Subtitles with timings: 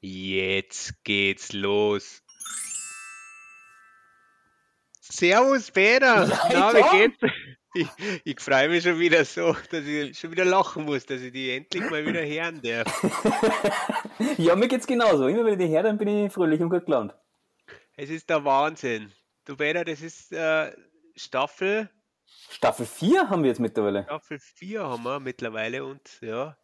[0.00, 2.22] Jetzt geht's los.
[5.00, 6.26] Servus, Peter.
[6.52, 7.18] Na, wie geht's?
[7.74, 7.88] Ich,
[8.24, 11.50] ich freue mich schon wieder so, dass ich schon wieder lachen muss, dass ich die
[11.50, 13.04] endlich mal wieder hören darf.
[14.38, 15.28] ja, mir geht's genauso.
[15.28, 17.14] Immer wenn ich die höre, dann bin ich fröhlich und gut gelaunt.
[17.96, 19.12] Es ist der Wahnsinn.
[19.44, 20.72] Du, Peter, das ist äh,
[21.14, 21.90] Staffel,
[22.50, 24.04] Staffel 4 haben wir jetzt mittlerweile.
[24.04, 26.56] Staffel 4 haben wir mittlerweile und ja,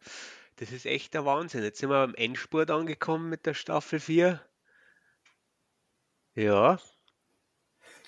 [0.57, 1.63] das ist echt der Wahnsinn.
[1.63, 4.39] Jetzt sind wir am Endspurt angekommen mit der Staffel 4.
[6.35, 6.79] Ja,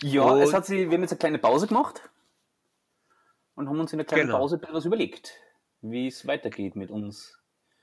[0.01, 2.09] Ja, es Und- hat sie, wir haben jetzt eine kleine Pause gemacht
[3.55, 4.37] und haben uns in der kleinen Genau.
[4.37, 5.33] Pause etwas überlegt,
[5.81, 7.37] wie es weitergeht mit uns.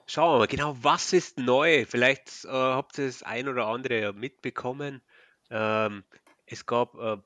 [0.06, 1.84] Schauen wir mal, genau, was ist neu?
[1.84, 5.02] Vielleicht äh, habt ihr das ein oder andere ja mitbekommen.
[5.50, 6.04] Ähm,
[6.46, 7.18] es gab, äh,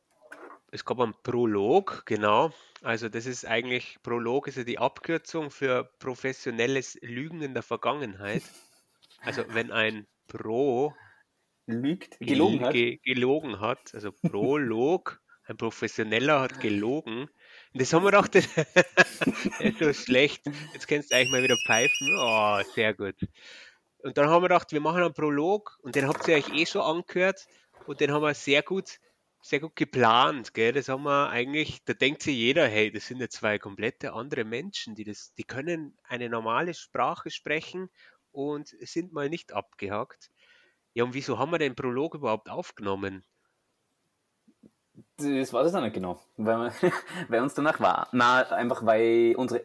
[0.73, 2.52] es gab einen Prolog, genau.
[2.83, 8.42] Also das ist eigentlich, Prolog ist ja die Abkürzung für professionelles Lügen in der Vergangenheit.
[9.23, 10.95] Also wenn ein Pro
[11.66, 12.72] Lügt, gel- gelogen hat.
[12.72, 17.23] ge- gelogen hat, also Prolog, ein Professioneller hat gelogen.
[17.73, 18.47] Und das haben wir gedacht, das
[19.61, 20.42] ist so schlecht.
[20.73, 22.08] Jetzt kannst du eigentlich mal wieder pfeifen.
[22.19, 23.17] Oh, sehr gut.
[24.02, 26.64] Und dann haben wir gedacht, wir machen einen Prolog und den habt ihr euch eh
[26.67, 27.47] schon angehört
[27.86, 28.98] und den haben wir sehr gut,
[29.42, 30.72] sehr gut geplant, gell?
[30.72, 34.44] Das haben wir eigentlich, da denkt sich jeder, hey, das sind ja zwei komplette andere
[34.44, 37.91] Menschen, die das, die können eine normale Sprache sprechen
[38.33, 40.30] und sind mal nicht abgehackt.
[40.92, 43.24] Ja, und wieso haben wir den Prolog überhaupt aufgenommen?
[45.16, 46.92] Das weiß ich auch nicht genau, weil, wir-
[47.28, 48.08] weil uns danach war.
[48.12, 49.64] Na, einfach weil unsere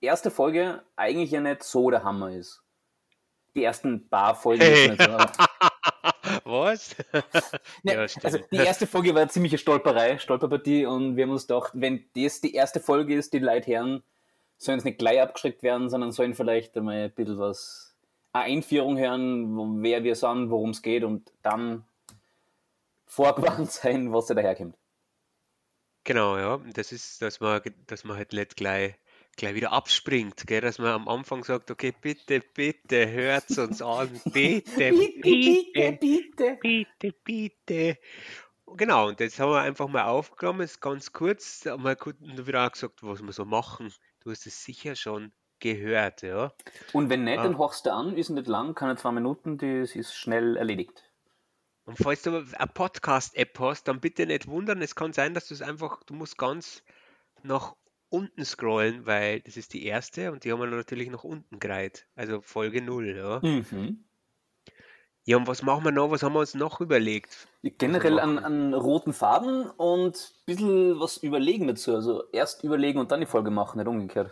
[0.00, 2.62] erste Folge eigentlich ja nicht so der Hammer ist.
[3.54, 4.90] Die ersten paar Folgen Hey.
[4.90, 5.16] nicht so.
[6.46, 6.94] Was?
[7.82, 8.52] Ne, Ja, also stimmt.
[8.52, 12.40] die erste Folge war eine ziemliche Stolperei, Stolperpartie und wir haben uns gedacht, wenn das
[12.40, 14.02] die erste Folge ist, die Leute hören,
[14.56, 17.96] sollen es nicht gleich abgeschreckt werden, sondern sollen vielleicht einmal ein bisschen was,
[18.32, 21.84] eine Einführung hören, wer wir sind, worum es geht und dann
[23.06, 24.76] vorgewarnt sein, was da daherkommt.
[26.04, 26.60] Genau, ja.
[26.74, 28.94] Das ist, dass man, dass man halt nicht gleich,
[29.36, 30.60] gleich wieder abspringt, gell?
[30.60, 36.58] Dass man am Anfang sagt, okay, bitte, bitte, hört uns an, bitte, bitte, bitte.
[36.60, 37.98] bitte, bitte.
[38.76, 42.66] Genau, und das haben wir einfach mal aufgenommen, ist ganz kurz, haben wir kurz wieder
[42.66, 43.92] auch gesagt, was wir so machen.
[44.20, 46.52] Du hast es sicher schon gehört, ja.
[46.92, 47.44] Und wenn nicht, Ah.
[47.44, 51.04] dann hochst du an, ist nicht lang, keine zwei Minuten, das ist schnell erledigt.
[51.84, 54.82] Und falls du eine Podcast-App hast, dann bitte nicht wundern.
[54.82, 56.82] Es kann sein, dass du es einfach, du musst ganz
[57.44, 57.76] nach
[58.08, 62.06] unten scrollen, weil das ist die erste und die haben wir natürlich nach unten gereiht.
[62.14, 63.40] Also Folge 0, ja.
[63.42, 64.04] Mhm.
[65.24, 66.12] Ja, und was machen wir noch?
[66.12, 67.48] Was haben wir uns noch überlegt?
[67.62, 71.96] Generell an, an roten Faden und ein bisschen was überlegen dazu.
[71.96, 74.30] Also erst überlegen und dann die Folge machen, nicht umgekehrt.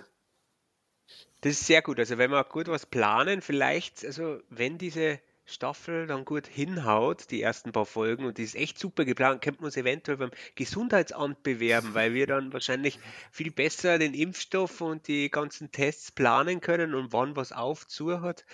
[1.40, 1.98] Das ist sehr gut.
[1.98, 7.42] Also wenn wir gut was planen, vielleicht, also wenn diese Staffel dann gut hinhaut, die
[7.42, 11.42] ersten paar Folgen, und die ist echt super geplant, könnte man uns eventuell beim Gesundheitsamt
[11.42, 12.98] bewerben, weil wir dann wahrscheinlich
[13.30, 18.20] viel besser den Impfstoff und die ganzen Tests planen können und wann was auf zu
[18.22, 18.44] hat,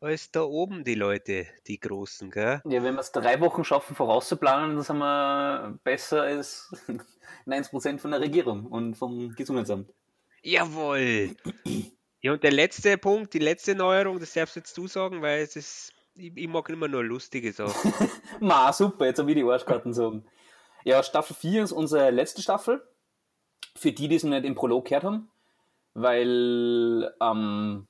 [0.00, 2.60] als da oben die Leute, die Großen, gell?
[2.64, 6.70] Ja, wenn wir es drei Wochen schaffen, vorauszuplanen, dann sind wir besser als
[7.46, 9.92] 90% von der Regierung und vom Gesundheitsamt.
[10.42, 11.34] Jawohl!
[12.20, 15.56] Ja, und der letzte Punkt, die letzte Neuerung, das darfst jetzt du sagen, weil es
[15.56, 17.92] ist, ich, ich mag immer nur lustige Sachen.
[18.40, 20.24] Ma, super, jetzt habe ich die Arschkarten sagen.
[20.84, 22.82] Ja, Staffel 4 ist unsere letzte Staffel.
[23.74, 25.30] Für die, die es noch nicht im Prolog gehört haben.
[25.94, 27.86] Weil ähm,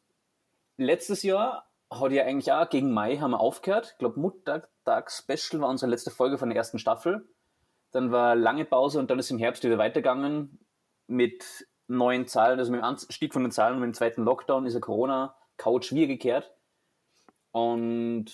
[0.76, 3.90] letztes Jahr hat ja eigentlich auch gegen Mai haben wir aufgehört.
[3.92, 7.28] Ich glaube, Muttertag-Special war unsere letzte Folge von der ersten Staffel.
[7.92, 10.58] Dann war lange Pause und dann ist im Herbst wieder weitergegangen
[11.06, 12.58] mit neuen Zahlen.
[12.58, 15.92] Also mit dem Anstieg von den Zahlen und mit dem zweiten Lockdown ist ja Corona-Couch
[15.92, 16.52] wieder gekehrt.
[17.56, 18.26] Und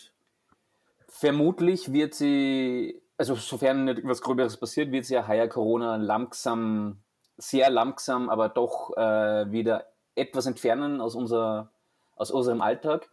[1.06, 6.98] vermutlich wird sie, also sofern nicht was Gröberes passiert, wird sie ja heuer Corona langsam,
[7.36, 11.70] sehr langsam, aber doch äh, wieder etwas entfernen aus, unser,
[12.16, 13.10] aus unserem Alltag.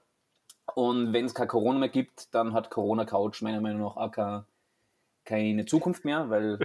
[0.74, 4.12] Und wenn es kein Corona mehr gibt, dann hat Corona Couch meiner Meinung nach auch
[4.12, 4.46] keine,
[5.26, 6.58] keine Zukunft mehr, weil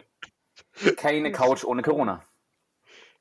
[0.97, 2.23] keine Couch ohne Corona.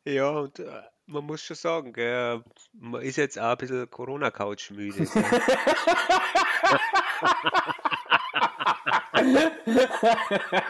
[0.06, 4.72] Ja, und äh, man muss schon sagen, gell, man ist jetzt auch ein bisschen Corona-Couch
[4.72, 5.06] müde.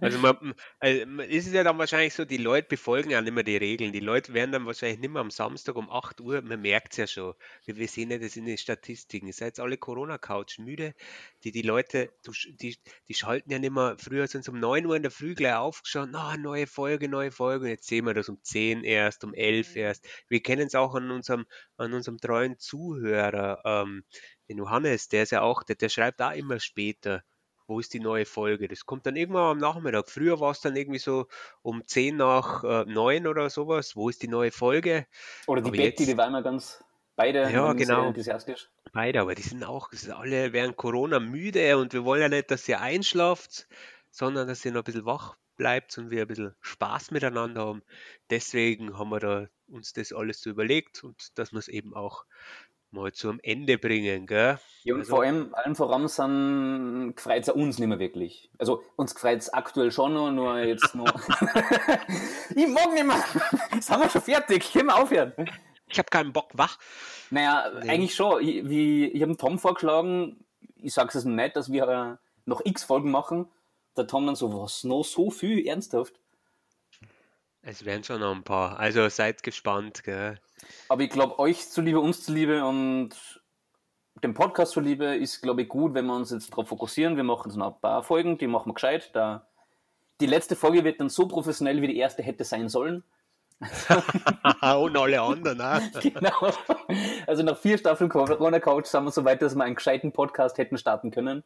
[0.00, 3.44] Also man, also ist es ja dann wahrscheinlich so, die Leute befolgen ja nicht mehr
[3.44, 3.92] die Regeln.
[3.92, 6.96] Die Leute werden dann wahrscheinlich nicht mehr am Samstag um 8 Uhr, man merkt es
[6.96, 7.34] ja schon.
[7.66, 9.26] Wir, sehen ja das in den Statistiken.
[9.26, 10.94] Ihr seid alle Corona-Couch müde.
[11.44, 12.10] Die, die Leute,
[12.60, 12.76] die,
[13.08, 15.54] die schalten ja nicht mehr, früher sind sie um 9 Uhr in der Früh gleich
[15.54, 17.64] aufgestanden, ah, neue Folge, neue Folge.
[17.66, 20.06] Und jetzt sehen wir das um 10 erst, um 11 erst.
[20.28, 21.46] Wir kennen es auch an unserem,
[21.76, 24.04] an unserem treuen Zuhörer, ähm,
[24.48, 27.22] den Johannes, der ist ja auch, der, der schreibt auch immer später
[27.72, 28.68] wo ist die neue Folge?
[28.68, 30.08] Das kommt dann irgendwann am Nachmittag.
[30.10, 31.26] Früher war es dann irgendwie so
[31.62, 33.96] um 10 nach äh, 9 oder sowas.
[33.96, 35.06] Wo ist die neue Folge?
[35.46, 36.84] Oder die Aber Betty, jetzt- die war immer ganz
[37.16, 38.06] beide Ja, genau.
[38.08, 38.70] enthusiastisch.
[38.92, 42.50] Beide, aber die sind auch, sind alle während Corona müde und wir wollen ja nicht,
[42.50, 43.66] dass ihr einschlaft,
[44.10, 47.82] sondern dass ihr noch ein bisschen wach bleibt und wir ein bisschen Spaß miteinander haben.
[48.30, 52.24] Deswegen haben wir da uns das alles so überlegt und dass wir es eben auch
[52.92, 54.58] mal zum Ende bringen, gell?
[54.84, 58.50] Ja, und Also- vor allem, allen voran sind gefreut es uns nicht mehr wirklich.
[58.58, 61.04] Also uns gefreut es aktuell schon noch, nur jetzt noch.
[62.54, 63.22] ich mag nicht mehr.
[63.74, 64.72] Jetzt haben wir schon fertig.
[64.72, 65.32] Können wir aufhören?
[65.88, 66.78] Ich habe keinen Bock, wach.
[67.30, 67.88] Naja, Nee.
[67.90, 68.42] eigentlich schon.
[68.42, 70.44] Ich, wie, ich habe Tom vorgeschlagen,
[70.76, 73.48] ich sage es nicht, dass wir noch x Folgen machen.
[73.96, 76.14] Der Tom dann so, was, noch so viel, ernsthaft?
[77.62, 78.78] Es werden schon noch ein paar.
[78.78, 80.38] Also seid gespannt, gell?
[80.88, 83.10] Aber ich glaube, euch zuliebe, uns zuliebe und
[84.22, 87.16] dem Podcast zuliebe ist, glaube ich, gut, wenn wir uns jetzt darauf fokussieren.
[87.16, 89.10] Wir machen jetzt noch ein paar Folgen, die machen wir gescheit.
[89.14, 89.46] Da,
[90.20, 93.04] die letzte Folge wird dann so professionell, wie die erste hätte sein sollen.
[94.60, 95.80] Und alle anderen, auch.
[96.00, 96.52] genau.
[97.28, 100.58] Also nach vier Staffeln Corona Couch sind wir so weit, dass wir einen gescheiten Podcast
[100.58, 101.44] hätten starten können.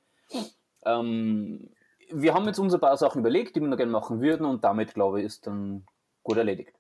[0.87, 1.69] Ähm,
[2.11, 4.65] wir haben jetzt uns ein paar Sachen überlegt, die wir noch gerne machen würden und
[4.65, 5.87] damit, glaube ich, ist dann
[6.27, 6.73] gut erledigt.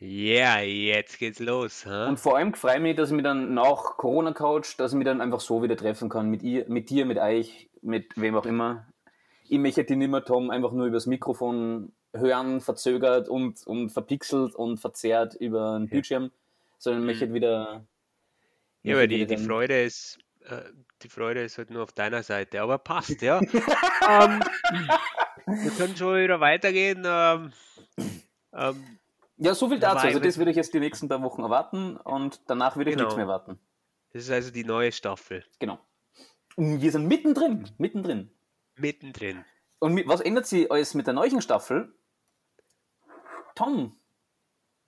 [0.00, 1.84] Ja, jetzt geht's los.
[1.84, 2.06] Hä?
[2.06, 4.96] Und vor allem freue ich mich, dass ich mich dann nach Corona Couch, dass ich
[4.98, 8.36] mich dann einfach so wieder treffen kann mit ihr, mit dir, mit euch, mit wem
[8.36, 8.86] auch immer.
[9.48, 14.54] Ich möchte die nicht mehr, Tom, einfach nur übers Mikrofon hören, verzögert und, und verpixelt
[14.54, 16.30] und verzerrt über einen Bildschirm,
[16.78, 17.84] sondern möchte wieder.
[18.84, 20.62] Ja, aber die, die Freude ist, äh,
[21.02, 23.40] die Freude ist halt nur auf deiner Seite, aber passt, ja.
[24.08, 24.40] ähm,
[25.46, 27.02] wir können schon wieder weitergehen.
[27.04, 27.52] Ähm,
[28.58, 28.98] ähm,
[29.36, 30.06] Ja, so viel dazu.
[30.06, 33.06] Also, das würde ich jetzt die nächsten paar Wochen erwarten und danach würde ich Genau.
[33.08, 33.58] nichts mehr warten.
[34.12, 35.44] das ist also die neue Staffel.
[35.58, 35.78] Genau.
[36.56, 38.30] Und wir sind mittendrin, mittendrin.
[38.76, 39.44] Mittendrin.
[39.80, 41.94] Und mit, was ändert sich alles mit der neuen Staffel?
[43.54, 43.92] Tom,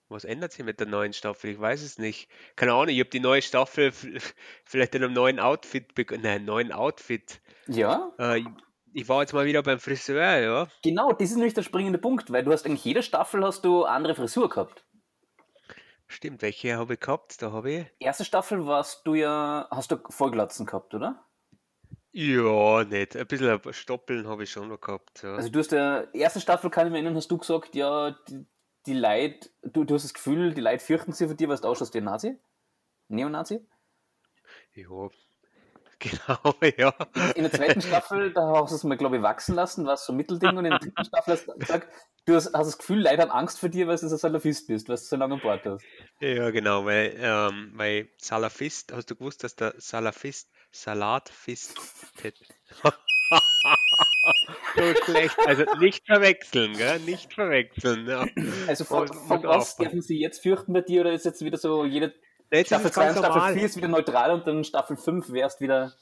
[0.09, 1.51] Was ändert sich mit der neuen Staffel?
[1.51, 2.29] Ich weiß es nicht.
[2.57, 3.91] Keine Ahnung, ich habe die neue Staffel
[4.65, 6.23] vielleicht in einem neuen Outfit begonnen.
[6.23, 7.41] Nein, neuen Outfit.
[7.67, 8.43] ja, Äh,
[8.93, 10.67] ich- war jetzt mal wieder beim Friseur, ja.
[10.83, 13.83] genau, das ist nämlich der springende Punkt, weil du hast eigentlich jede Staffel hast du
[13.83, 14.85] andere Frisur gehabt.
[16.07, 17.41] Stimmt, welche habe ich gehabt?
[17.41, 17.85] Da habe ich.
[17.99, 21.25] Erste Staffel warst du ja, hast du Vollglatzen gehabt, oder?
[22.11, 23.15] Ja, nicht.
[23.15, 25.23] Ein bisschen Stoppeln habe ich schon noch gehabt.
[25.23, 25.35] Ja.
[25.35, 28.45] Also du hast ja, erste Staffel kann ich mich erinnern, hast du gesagt, ja, die,
[28.85, 31.67] die Leute, du, du hast das Gefühl, die Leute fürchten sich vor dir, weil du
[31.69, 32.37] ausschaust wie ein Nazi?
[33.07, 33.65] Neonazi?
[34.73, 35.09] Ja,
[36.01, 36.93] genau, ja.
[37.35, 40.05] In der zweiten Staffel, da hast du es mal, glaube ich, wachsen lassen, war es
[40.05, 40.57] so ein Mittelding.
[40.57, 41.87] Und in der dritten Staffel hast du gesagt,
[42.25, 44.89] du hast, hast das Gefühl, Leute haben Angst vor dir, weil du so Salafist bist,
[44.89, 45.85] weil du so lange an Bord hast.
[46.19, 51.77] Ja, genau, weil, ähm, weil Salafist, hast du gewusst, dass der Salafist Salatfist
[54.75, 56.99] so schlecht, also nicht verwechseln, gell?
[56.99, 58.07] Nicht verwechseln.
[58.07, 58.25] Ja.
[58.67, 61.83] Also von, von was dürfen sie jetzt fürchten bei dir oder ist jetzt wieder so,
[61.85, 62.13] jede
[62.51, 63.53] Ist Staffel es 2 ganz und Staffel normal.
[63.53, 65.93] 4 ist wieder neutral und dann Staffel 5 wärst wieder.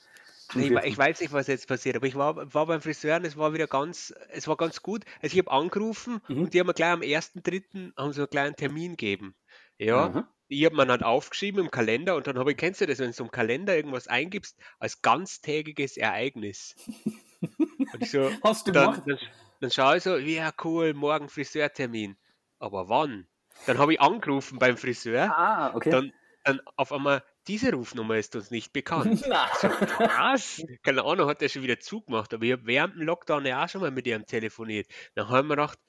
[0.56, 3.26] Nee, ich, ich weiß nicht, was jetzt passiert, aber ich war, war beim Friseur und
[3.26, 5.06] es war wieder ganz, es war ganz gut.
[5.22, 6.42] Also ich habe angerufen Mhm.
[6.42, 7.94] und die haben mir gleich am 1.3.
[7.96, 9.36] haben sie einen kleinen Termin gegeben.
[9.78, 10.24] Ja, Mhm.
[10.48, 13.12] ich habe mir dann aufgeschrieben im Kalender und dann habe ich, kennst du das, wenn
[13.12, 16.76] du im Kalender irgendwas eingibst, als ganztägiges Ereignis.
[17.94, 19.04] Und ich so, Hast du dann, gemacht?
[19.06, 19.20] dann,
[19.62, 22.18] dann schaue ich so, ja cool, morgen Friseurtermin.
[22.60, 23.28] Aber wann?
[23.68, 25.90] Dann habe ich angerufen beim Friseur, Ah, okay.
[25.92, 26.12] dann,
[26.50, 29.22] dann auf einmal, diese Rufnummer ist uns nicht bekannt.
[29.30, 30.64] Was?
[30.84, 33.70] Keine Ahnung, hat er schon wieder zugemacht, aber ich habe während dem Lockdown ja auch
[33.70, 34.88] schon mal mit ihm telefoniert.
[35.16, 35.80] Dann haben wir gedacht,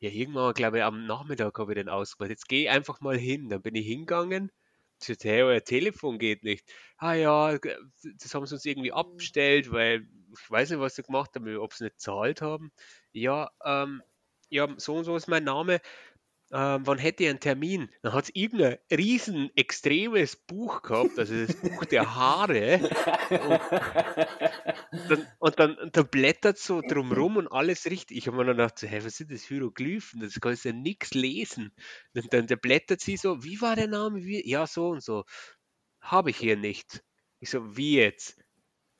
[0.00, 2.30] ja, irgendwann, glaube ich, am Nachmittag habe ich den ausgemacht.
[2.30, 3.48] Jetzt gehe ich einfach mal hin.
[3.48, 4.50] Dann bin ich hingegangen.
[4.98, 6.66] Gesagt, hey, euer Telefon geht nicht.
[6.96, 11.30] Ah ja, das haben sie uns irgendwie abbestellt, weil ich weiß nicht, was sie gemacht
[11.34, 12.70] haben, ob sie nicht zahlt haben.
[13.12, 14.02] Ja, ähm,
[14.50, 15.80] ja, so und so ist mein Name.
[16.52, 17.88] Ähm, wann hätte ich einen Termin?
[18.02, 22.90] Dann hat es irgendein riesen extremes Buch gehabt, also das Buch der Haare.
[25.08, 28.16] Dann, und dann, und dann blättert so drumrum und alles richtig.
[28.16, 30.20] Ich habe mir dann gedacht, so, hey, was sind das Hieroglyphen?
[30.20, 31.72] Das kannst du ja nichts lesen.
[32.14, 34.24] Dann, dann der blättert sie so, wie war der Name?
[34.24, 34.48] Wie?
[34.48, 35.24] Ja, so und so.
[36.00, 37.04] Habe ich hier nicht.
[37.38, 38.40] Ich so, wie jetzt?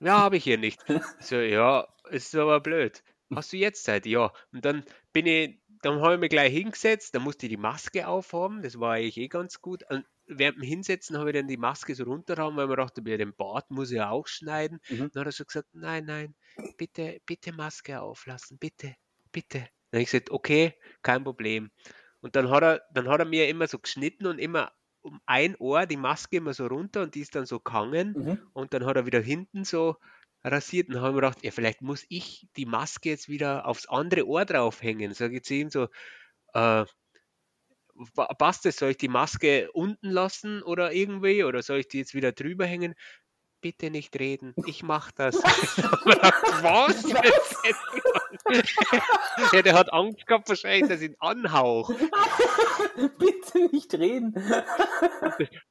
[0.01, 0.81] Ja, habe ich hier nicht.
[0.89, 3.03] Ich so, ja, ist aber blöd.
[3.35, 4.07] Hast du jetzt Zeit?
[4.07, 4.33] Ja.
[4.53, 8.07] Und dann bin ich, dann habe ich mich gleich hingesetzt, dann musste ich die Maske
[8.09, 9.85] aufhaben, das war eigentlich eh ganz gut.
[9.91, 13.17] Und während dem Hinsetzen habe ich dann die Maske so runterhaben, weil man dachte, bei
[13.17, 14.81] dem Bart muss ich ja auch schneiden.
[14.89, 15.11] Mhm.
[15.13, 16.35] Dann hat er so gesagt, nein, nein,
[16.77, 18.95] bitte, bitte Maske auflassen, bitte,
[19.33, 19.69] bitte.
[19.91, 21.71] Dann habe ich gesagt, okay, kein Problem.
[22.21, 24.73] Und dann hat er, dann hat er mir immer so geschnitten und immer
[25.03, 28.51] um ein Ohr die Maske immer so runter und die ist dann so gehangen Mhm.
[28.53, 29.97] und dann hat er wieder hinten so
[30.45, 33.67] rasiert und dann habe ich mir gedacht, ja, vielleicht muss ich die Maske jetzt wieder
[33.67, 35.13] aufs andere Ohr draufhängen.
[35.15, 35.89] Sag ich zu ihm so,
[36.55, 36.85] äh,
[38.39, 42.15] passt es, soll ich die Maske unten lassen oder irgendwie oder soll ich die jetzt
[42.15, 42.95] wieder drüber hängen?
[43.61, 45.35] Bitte nicht reden, ich mach das.
[46.63, 47.03] Was?
[49.53, 51.91] ja, der hat Angst gehabt wahrscheinlich, dass ich ihn anhauch.
[53.19, 54.35] Bitte nicht reden.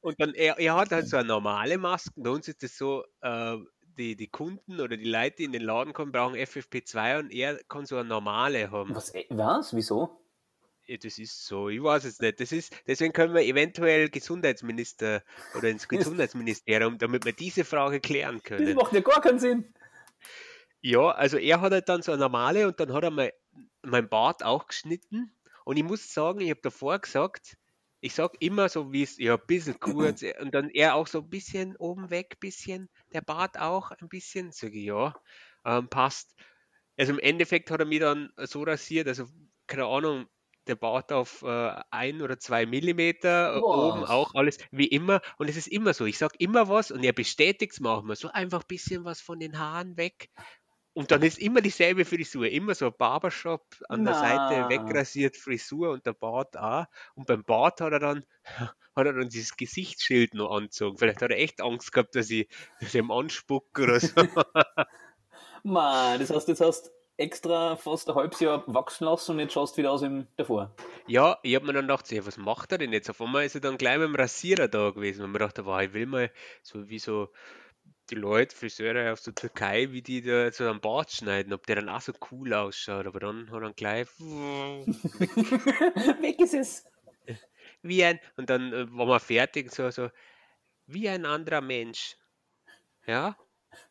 [0.00, 2.12] Und dann, er, er hat halt so eine normale Maske.
[2.16, 3.56] Bei uns ist das so, äh,
[4.00, 7.62] die, die Kunden oder die Leute, die in den Laden kommen, brauchen FFP2 und er
[7.68, 8.94] kann so eine normale haben.
[8.94, 9.14] Was?
[9.14, 9.74] äh, Was?
[9.74, 10.16] Wieso?
[10.86, 12.40] Ja, das ist so, ich weiß es nicht.
[12.40, 15.22] Das ist, deswegen können wir eventuell Gesundheitsminister
[15.56, 18.74] oder ins Gesundheitsministerium, damit wir diese Frage klären Das können.
[18.74, 19.72] macht ja gar keinen Sinn.
[20.80, 23.30] Ja, also er hat halt dann so eine normale und dann hat er mein,
[23.82, 25.32] mein Bart auch geschnitten.
[25.64, 27.56] Und ich muss sagen, ich habe davor gesagt,
[28.00, 31.06] ich sag immer so, wie es, ja, ein bisschen kurz äh, und dann er auch
[31.06, 35.14] so ein bisschen oben weg, bisschen, der Bart auch ein bisschen, sage ich, ja,
[35.64, 36.34] ähm, passt.
[36.98, 39.26] Also im Endeffekt hat er mich dann so rasiert, also
[39.66, 40.26] keine Ahnung,
[40.66, 43.88] der Bart auf äh, ein oder zwei Millimeter, äh, Boah.
[43.88, 45.20] oben auch alles, wie immer.
[45.38, 48.02] Und es ist immer so, ich sag immer was und er bestätigt es mir auch
[48.02, 50.30] mal, so einfach ein bisschen was von den Haaren weg.
[50.92, 54.68] Und dann ist immer dieselbe Frisur, immer so ein Barbershop an der Seite Na.
[54.68, 56.86] wegrasiert, Frisur und der Bart auch.
[57.14, 60.98] Und beim Bart hat er dann, hat er dann dieses Gesichtsschild noch angezogen.
[60.98, 62.48] Vielleicht hat er echt Angst gehabt, dass ich,
[62.80, 64.14] dass ich ihm anspucke oder so.
[65.62, 69.76] Mann, das heißt, jetzt hast extra fast ein halbes Jahr wachsen lassen und jetzt schaust
[69.76, 70.74] du wieder aus wie davor.
[71.06, 73.10] Ja, ich habe mir dann gedacht, was macht er denn jetzt?
[73.10, 75.24] Auf einmal ist er dann gleich mit dem Rasierer da gewesen.
[75.24, 76.32] Und mir dachte, wow, ich will mal
[76.62, 77.28] so wie so
[78.10, 81.76] die Leute, Friseure aus der Türkei, wie die da so am Bart schneiden, ob der
[81.76, 83.06] dann auch so cool ausschaut.
[83.06, 84.08] Aber dann hat er gleich
[86.20, 86.84] Weg ist es.
[87.82, 90.10] wie ein, und dann äh, war man fertig, so, so,
[90.86, 92.16] wie ein anderer Mensch.
[93.06, 93.36] Ja?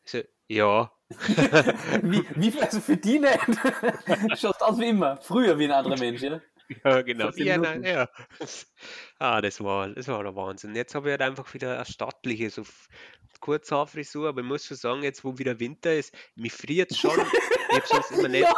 [0.03, 0.91] So, ja.
[2.03, 3.39] Wie, wie, also für die nicht.
[4.39, 5.17] Schaust aus wie immer.
[5.21, 6.39] Früher wie ein anderer Mensch, ja?
[6.85, 7.25] Ja, genau.
[7.25, 7.83] Vor zehn Wie ein, Minuten.
[7.83, 8.09] ja.
[9.19, 10.75] Ah, das war, das war der Wahnsinn.
[10.75, 12.63] Jetzt habe ich halt einfach wieder eine stattliche, so
[13.41, 17.11] Kurzhaarfrisur, aber ich muss schon sagen, jetzt wo wieder Winter ist, mich friert schon.
[17.71, 18.55] Ich habe sonst immer nicht Ja,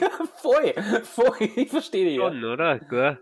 [0.00, 0.10] ja,
[0.40, 0.72] voll.
[1.02, 1.36] Voll.
[1.56, 2.16] Ich verstehe dich.
[2.16, 2.30] Ja.
[2.30, 2.78] schon, oder?
[2.78, 3.18] Gell?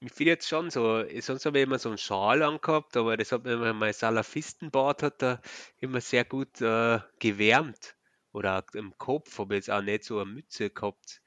[0.00, 1.04] Mich friert schon so.
[1.20, 5.02] Sonst habe ich immer so einen Schal angehabt, aber das hat mir immer mein Salafistenbart
[5.02, 5.40] hat da
[5.80, 7.94] immer sehr gut äh, gewärmt.
[8.32, 11.20] Oder im Kopf habe ich jetzt auch nicht so eine Mütze gehabt.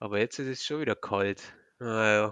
[0.00, 1.42] Aber jetzt ist es schon wieder kalt.
[1.78, 2.30] Naja.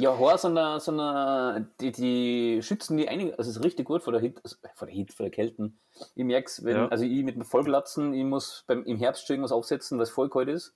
[0.00, 3.86] Ja, Haare sind, da- sind da- die, die schützen die einige, also es ist richtig
[3.86, 5.72] gut vor der Hitze, also vor der Hitze, vor der Kälte.
[6.14, 6.88] Ich merk's, wenn, Ja.
[6.88, 10.10] also ich mit dem Vollglatzen, ich muss beim, im Herbst schon irgendwas aufsetzen, weil es
[10.10, 10.74] voll kalt ist.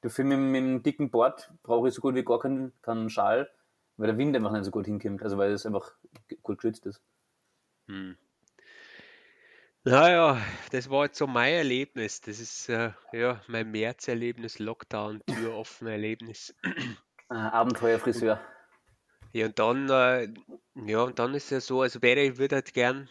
[0.00, 3.48] Dafür mit, mit dem dicken Bart brauche ich so gut wie gar keinen, keinen Schal,
[3.96, 5.92] weil der Wind einfach nicht so gut hinkommt, also weil es einfach
[6.42, 7.00] gut geschützt ist.
[7.86, 8.16] Hm.
[9.86, 10.40] Naja,
[10.72, 12.20] das war jetzt so mein Erlebnis.
[12.20, 16.52] Das ist äh, ja mein März-Erlebnis, Lockdown, Tür offen Erlebnis.
[17.30, 18.40] Äh, Abenteuerfriseur.
[19.32, 20.28] Ja, und dann, äh,
[20.86, 23.08] ja, und dann ist ja so, also wäre ich würde halt gern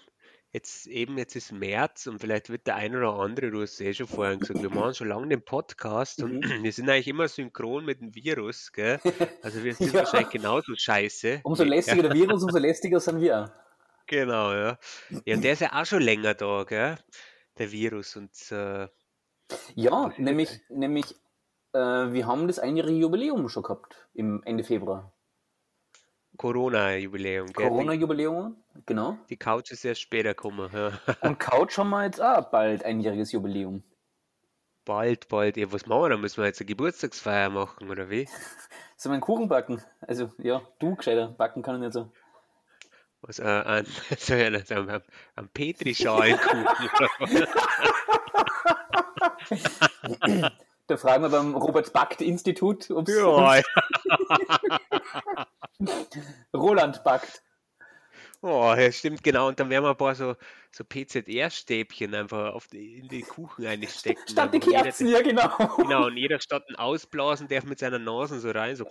[0.52, 3.94] jetzt eben, jetzt ist März und vielleicht wird der ein oder andere, du hast eh
[3.94, 7.86] schon vorhin gesagt, wir machen schon lange den Podcast und wir sind eigentlich immer synchron
[7.86, 9.00] mit dem Virus, gell?
[9.44, 10.00] Also wir sind Ja.
[10.00, 11.40] wahrscheinlich genauso scheiße.
[11.44, 13.54] Umso lästiger der Virus, umso lästiger sind wir.
[14.08, 14.78] Genau, ja.
[15.26, 16.98] Ja, der ist ja auch schon länger da, gell?
[17.58, 18.88] Der Virus und äh,
[19.76, 21.16] Ja, nämlich, nämlich
[21.74, 25.12] äh, wir haben das einjährige Jubiläum schon gehabt im Ende Februar.
[26.38, 27.68] Corona-Jubiläum, gell?
[27.68, 29.18] Corona-Jubiläum, genau.
[29.30, 30.70] die Couch ist erst später gekommen.
[30.74, 30.92] Ja.
[31.22, 33.84] Und Couch haben wir jetzt auch bald einjähriges Jubiläum.
[34.86, 35.58] Bald, bald.
[35.58, 36.10] Ja, was machen wir?
[36.10, 38.28] Da müssen wir jetzt eine Geburtstagsfeier machen, oder wie?
[38.98, 39.82] Sollen wir einen Kuchen backen?
[40.02, 42.12] Also, ja, du gescheiter, backen kann ich nicht so.
[43.28, 43.86] Was, äh, ein,
[44.18, 45.02] so ja, so ein,
[45.36, 46.66] ein Petri-Schalenkuchen.
[46.66, 47.32] oder was?
[50.88, 53.26] Da fragen wir beim Robert-Backt-Institut, ob es ja,
[56.54, 57.42] Roland backt.
[58.46, 59.48] Oh, ja, stimmt, genau.
[59.48, 60.36] Und dann werden wir ein paar so,
[60.72, 64.22] so PZR-Stäbchen einfach auf die, in die Kuchen einstecken.
[64.30, 65.50] Statt die Kerzen, ja genau.
[65.78, 68.86] Genau, und jeder statt ein Ausblasen darf mit seiner Nase so rein, so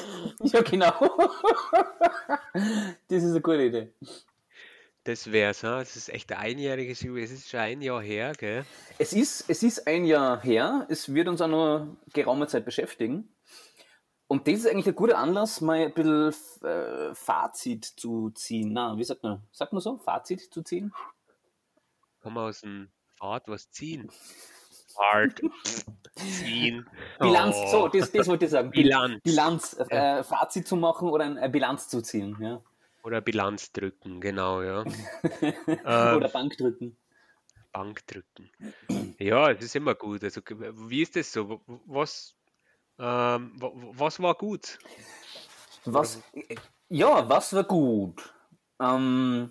[0.42, 0.92] Ja, genau.
[3.08, 3.92] Das ist eine gute Idee.
[5.04, 5.78] Das wär's, ha?
[5.78, 7.24] Das ist echt ein einjähriges Jubiläum.
[7.24, 8.64] Es ist schon ein Jahr her, gell?
[8.98, 10.86] Es ist, es ist ein Jahr her.
[10.90, 13.28] Es wird uns auch noch geraume Zeit beschäftigen.
[14.30, 16.32] Und das ist eigentlich ein guter Anlass, mal ein bisschen
[16.62, 18.72] äh, Fazit zu ziehen.
[18.72, 19.42] Na, wie sagt man?
[19.50, 19.96] Sagt man so?
[19.98, 20.92] Fazit zu ziehen?
[22.22, 24.08] Kann man aus dem Fahrt was ziehen?
[24.94, 25.40] Fahrt
[26.14, 26.86] ziehen.
[27.18, 27.66] Bilanz, Oh.
[27.70, 28.70] so, das, das wollte ich sagen.
[28.70, 29.20] Bilanz.
[29.24, 32.36] Bilanz, äh, Fazit zu machen oder eine Bilanz zu ziehen.
[32.40, 32.62] Ja.
[33.02, 34.84] Oder Bilanz drücken, genau, ja.
[35.84, 36.96] oder Ähm, Bank drücken.
[37.72, 38.48] Bank drücken.
[39.18, 40.22] Ja, es ist immer gut.
[40.22, 41.60] Also, wie ist das so?
[41.86, 42.36] Was,
[43.00, 44.78] ähm, wa- wa- was war gut?
[45.84, 46.20] Was,
[46.88, 48.32] ja, was war gut?
[48.80, 49.50] Ähm,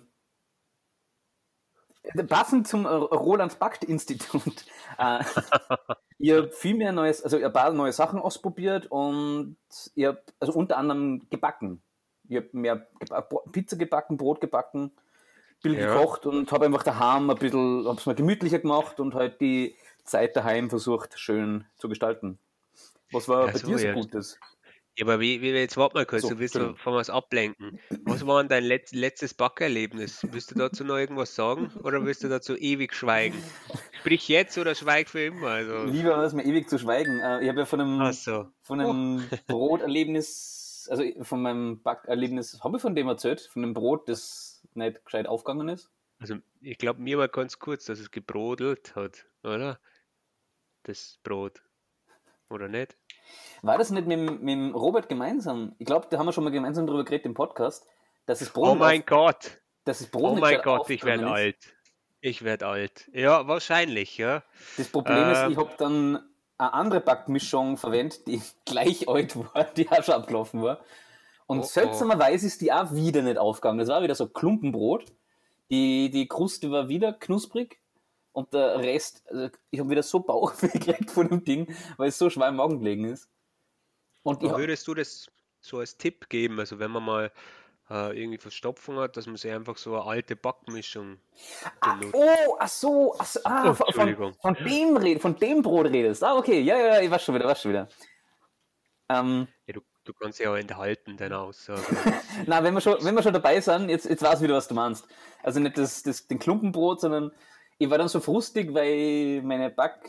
[2.28, 4.64] passend zum Roland Backt Institut.
[4.98, 5.24] Äh,
[6.18, 9.56] ihr habt viel mehr neues, also ihr ein paar neue Sachen ausprobiert und
[9.94, 11.80] ihr habt also unter anderem gebacken.
[12.28, 12.86] Ihr habt mehr
[13.52, 14.92] Pizza gebacken, Brot gebacken,
[15.62, 15.94] viel Ja.
[15.94, 20.36] gekocht und habe einfach daheim ein bisschen, hab's mal gemütlicher gemacht und halt die Zeit
[20.36, 22.38] daheim versucht schön zu gestalten.
[23.12, 23.92] Was war Ach bei so, dir so ja.
[23.94, 24.38] Gutes?
[24.98, 27.80] Ja, aber wie, wie jetzt warte mal kurz, So, du willst von was ablenken.
[28.04, 30.26] Was war denn dein letz, letztes Backerlebnis?
[30.30, 33.42] Willst du dazu noch irgendwas sagen oder willst du dazu ewig schweigen?
[34.00, 35.48] Sprich jetzt oder schweig für immer.
[35.48, 37.20] Also, Lieber als mir ewig zu schweigen.
[37.20, 38.48] Äh, ich habe ja von einem, so.
[38.62, 44.08] von einem Broterlebnis, also von meinem Backerlebnis, habe ich von dem erzählt, von dem Brot,
[44.08, 45.90] das nicht gescheit aufgegangen ist.
[46.18, 49.80] Also ich glaube mir mal ganz kurz, dass es gebrodelt hat, oder?
[50.82, 51.62] Das Brot.
[52.50, 52.96] Oder nicht?
[53.62, 55.74] War das nicht mit, dem- mit Robert gemeinsam?
[55.78, 57.86] Ich glaube, da haben wir schon mal gemeinsam drüber geredet im Podcast,
[58.26, 59.60] dass das Brot, Oh nicht mein Gott.
[59.84, 61.30] das Brot Oh nicht mein Gott, ich werde ist.
[61.30, 61.56] alt.
[62.22, 63.08] Ich werde alt.
[63.14, 64.42] Ja, wahrscheinlich, ja.
[64.76, 65.52] Das Problem ist, Ähm.
[65.52, 66.22] ich habe dann
[66.58, 70.80] eine andere Backmischung verwendet, die gleich alt war, die auch schon abgelaufen war.
[71.46, 71.66] Und Oh, oh.
[71.66, 73.78] seltsamerweise ist die auch wieder nicht aufgegangen.
[73.78, 75.06] Das war wieder so Klumpenbrot.
[75.70, 77.79] Die, die Kruste war wieder knusprig
[78.32, 82.18] und der Rest, also ich habe wieder so Bauchweh gekriegt von dem Ding, weil es
[82.18, 83.28] so schwer im Magen gelegen ist.
[84.22, 86.60] Und würdest du das so als Tipp geben?
[86.60, 87.32] Also wenn man mal
[87.90, 91.18] äh, irgendwie Verstopfung hat, dass man sich einfach so eine alte Backmischung
[91.80, 92.14] benutzt.
[92.14, 95.86] oh, ach so, ach so ah, Oh, von, von, von dem red, von dem Brot
[95.86, 96.22] redest.
[96.22, 97.88] Ah, okay, ja, ja, ich weiß schon wieder, weiß schon wieder.
[99.08, 101.82] Ähm, Ja, du, du kannst ja auch enthalten, deine Aussage.
[102.46, 104.68] Na, wenn wir schon, wenn wir schon dabei sind, jetzt, jetzt weiß ich wieder, was
[104.68, 105.06] du meinst.
[105.42, 107.32] Also nicht das, das, den Klumpenbrot, sondern
[107.80, 110.00] ich war dann so frustig, weil meine Back,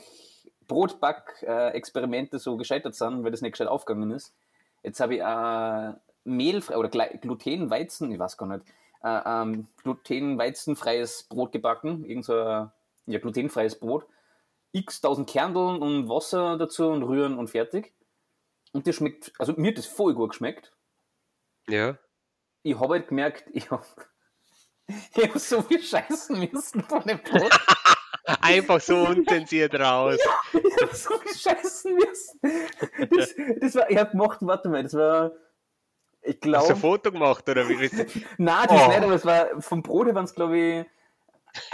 [0.68, 4.36] Brotback-Experimente so gescheitert sind, weil das nicht gescheit aufgegangen ist.
[4.84, 5.94] Jetzt habe ich äh,
[6.25, 8.66] mehlfrei oder glutenweizen, ich weiß gar nicht,
[9.03, 12.72] äh, ähm, glutenweizenfreies Brot gebacken, irgend so ein
[13.05, 14.05] ja, glutenfreies Brot.
[14.74, 17.94] X tausend Kerneln und Wasser dazu und rühren und fertig.
[18.74, 20.74] Und das schmeckt, also mir hat das voll gut geschmeckt
[21.70, 21.98] Ja.
[22.64, 23.86] ich habe halt gemerkt, ich habe
[25.16, 27.51] ich hab so viel scheißen müssen von dem Brot.
[28.42, 30.18] Einfach so unzensiert raus.
[30.54, 32.40] Ich habe so viel scheißen müssen.
[33.18, 35.32] Das, das war, ich habe gemacht, warte mal, das war,
[36.22, 37.90] ich Hast du ein glaube, Foto gemacht oder wie?
[38.38, 38.88] nein, das Oh.
[38.90, 40.86] nicht, aber es war, vom Brot waren es, glaube ich,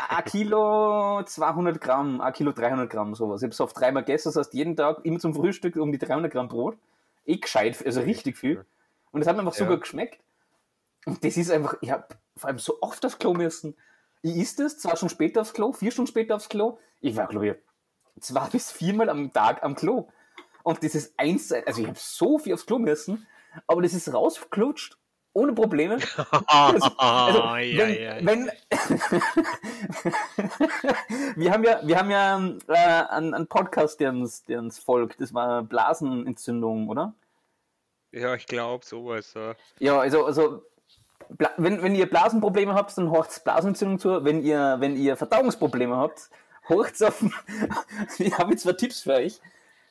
[0.09, 3.41] ein Kilo 200 Gramm, ein Kilo 300 Gramm, sowas.
[3.41, 5.97] Ich habe es auf dreimal gegessen, das heißt jeden Tag immer zum Frühstück um die
[5.99, 6.77] 300 Gramm Brot.
[7.25, 8.65] Eh gescheit, also richtig viel.
[9.11, 9.67] Und es hat mir einfach Ja.
[9.67, 10.19] gut geschmeckt.
[11.07, 13.77] Und das ist einfach, ich habe vor allem so oft aufs Klo müssen.
[14.23, 16.79] Ich isst es, zwar schon später aufs Klo, vier Stunden später aufs Klo.
[16.99, 17.55] Ich war, glaube ich,
[18.19, 20.09] zwei bis viermal am Tag am Klo.
[20.63, 23.25] Und das ist eins, also ich habe so viel aufs Klo müssen,
[23.67, 24.97] aber das ist rausgeklutscht,
[25.31, 25.99] ohne Probleme.
[26.47, 28.17] Also, also, ja, wenn, ja.
[28.25, 28.51] wenn
[31.37, 35.21] wir haben ja, wir haben ja äh, einen, einen Podcast, der uns, der uns folgt.
[35.21, 37.13] Das war Blasenentzündung, oder?
[38.11, 39.33] ja, ich glaube sowas.
[39.35, 39.55] Ja.
[39.79, 40.63] Ja, also, also
[41.57, 44.23] wenn, wenn ihr Blasenprobleme habt, dann horcht Blasenentzündung zu.
[44.23, 46.29] Wenn ihr, wenn ihr Verdauungsprobleme habt,
[46.69, 47.23] horcht auf.
[48.19, 49.39] ich habe jetzt zwei Tipps für euch.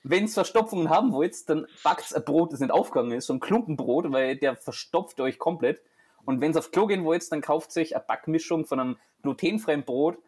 [0.03, 3.40] Wenn ihr Verstopfungen haben wollt, dann backt ein Brot, das nicht aufgegangen ist, so ein
[3.40, 5.83] Klumpenbrot, weil der verstopft euch komplett.
[6.25, 9.85] Und wenn ihr aufs Klo gehen wollt, dann kauft euch eine Backmischung von einem glutenfreien
[9.85, 10.18] Brot,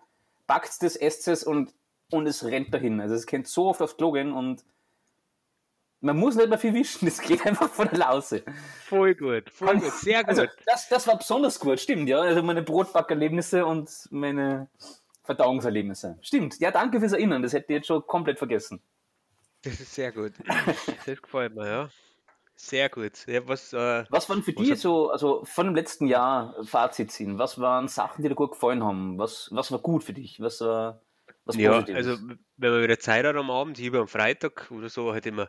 [0.47, 1.75] backt das, esst es und,
[2.11, 3.01] und es rennt dahin.
[3.01, 4.65] Also es könnt so oft aufs Klo gehen und
[6.01, 8.45] man muss nicht mehr viel wischen, das geht einfach von der Lause.
[8.85, 10.29] Voll gut, voll gut, sehr gut.
[10.31, 12.21] Also, das, das war besonders gut, stimmt, ja.
[12.21, 14.69] Also meine Brotbackerlebnisse und meine
[15.25, 16.19] Verdauungserlebnisse.
[16.23, 18.81] Stimmt, ja, danke fürs Erinnern, das hätte ich jetzt schon komplett vergessen.
[19.63, 20.33] Das ist sehr gut.
[21.05, 21.89] Das gefällt mir, ja.
[22.55, 23.27] Sehr gut.
[23.29, 26.57] Ja, was, äh, Was waren für Was dich hat- so, also von dem letzten Jahr
[26.65, 27.39] Fazit ziehen?
[27.39, 29.17] Was waren Sachen, die dir gut gefallen haben?
[29.19, 30.41] Was, was war gut für dich?
[30.41, 31.01] Was war
[31.49, 31.93] was ja, Positives?
[31.93, 32.19] also
[32.57, 35.49] wenn man wieder Zeit hat am Abend, ich habe am Freitag oder so halt immer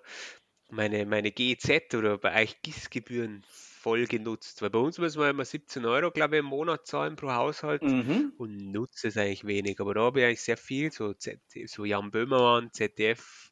[0.69, 4.61] meine, meine GEZ oder bei euch GIS-Gebühren voll genutzt.
[4.61, 7.95] Weil bei uns muss man immer 17 Euro, glaube ich, im Monat zahlen pro Haushalt
[7.95, 8.31] Mhm.
[8.37, 9.79] und nutze es eigentlich wenig.
[9.79, 13.51] Aber da habe ich eigentlich sehr viel, so, Z so Jan Böhmermann, ZDF,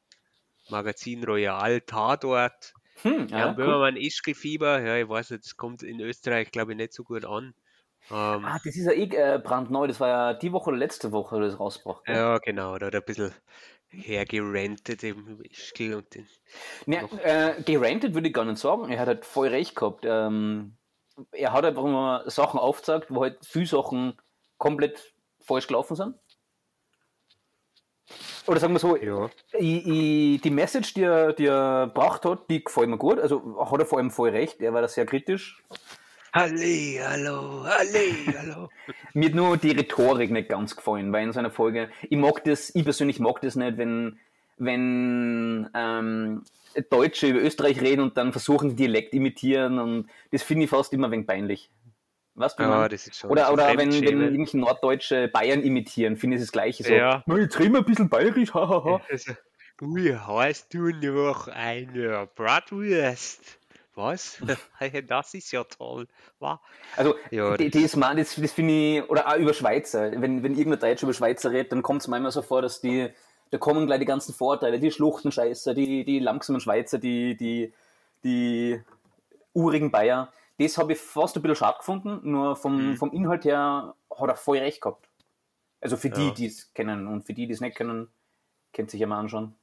[0.70, 2.76] Magazin Royal, Tatort.
[3.04, 3.76] Hm, ja, Jan cool.
[3.76, 7.26] Böhmermann, Ischgl-Fieber, ja, ich weiß nicht, das kommt in Österreich, glaube ich, nicht so gut
[7.26, 7.54] an.
[8.10, 9.88] Ähm, Ah, das ist ja eh äh, brandneu.
[9.88, 12.06] Das war ja die Woche oder letzte Woche das rausgebracht.
[12.06, 12.16] gell?
[12.16, 13.34] ja, genau, da hat er ein bisschen
[13.90, 16.28] hergerentet im Ischgl und den.
[16.86, 17.18] Ne, Noch.
[17.20, 18.90] äh, gerantet würde ich gar nicht sagen.
[18.92, 20.06] Er hat halt voll recht gehabt.
[20.06, 20.76] Ähm,
[21.32, 24.18] er hat einfach mal Sachen aufgezeigt, wo halt viele Sachen
[24.58, 26.16] komplett falsch gelaufen sind.
[28.46, 29.30] Oder sagen wir so, Ja.
[29.54, 33.20] ich, ich, die Message, die er, die er gebracht hat, die gefällt mir gut.
[33.20, 34.62] Also hat er vor allem voll recht.
[34.62, 35.62] Er war da sehr kritisch.
[36.38, 38.70] Halli, hallo, halli, hallo.
[39.16, 42.76] Mir hat nur die Rhetorik nicht ganz gefallen, weil in seiner Folge, ich mag das,
[42.76, 44.20] ich persönlich mag das nicht, wenn,
[44.58, 46.44] wenn ähm,
[46.92, 51.08] Deutsche über Österreich reden und dann versuchen, Dialekt imitieren und das finde ich fast immer
[51.08, 51.72] ein wenig peinlich.
[52.36, 56.18] Weißt du, Ja, das ist schon Oder, so oder wenn, wenn irgendwelche Norddeutsche Bayern imitieren,
[56.18, 56.94] finde ich das Gleiche so.
[56.94, 57.24] Ja.
[57.26, 59.02] "Na, Jetzt reden wir ein bisschen bayerisch, hahaha.
[59.10, 59.34] Also,
[59.82, 63.58] wie heißt du noch eine Bratwurst?
[63.98, 64.38] Was?
[65.08, 66.08] Das ist ja toll.
[66.40, 66.62] wa?
[66.96, 70.12] Also, Ja, die, das- das, man, das, das finde ich, oder auch über Schweizer.
[70.12, 73.10] Wenn, wenn irgendein Deutscher über Schweizer redet, dann kommt es manchmal so vor, dass die,
[73.52, 77.74] da kommen gleich die ganzen Vorteile, die Schluchtenscheißer, die, die langsamen Schweizer, die, die,
[78.24, 78.82] die
[79.54, 80.32] urigen Bayer.
[80.60, 82.98] Das habe ich fast ein bisschen schade gefunden, nur vom, Mhm.
[82.98, 85.08] vom Inhalt her hat er voll recht gehabt.
[85.82, 86.34] Also für die, Ja.
[86.34, 88.08] die es kennen und für die, die es nicht kennen,
[88.74, 89.54] kennt sich ja mal anschauen.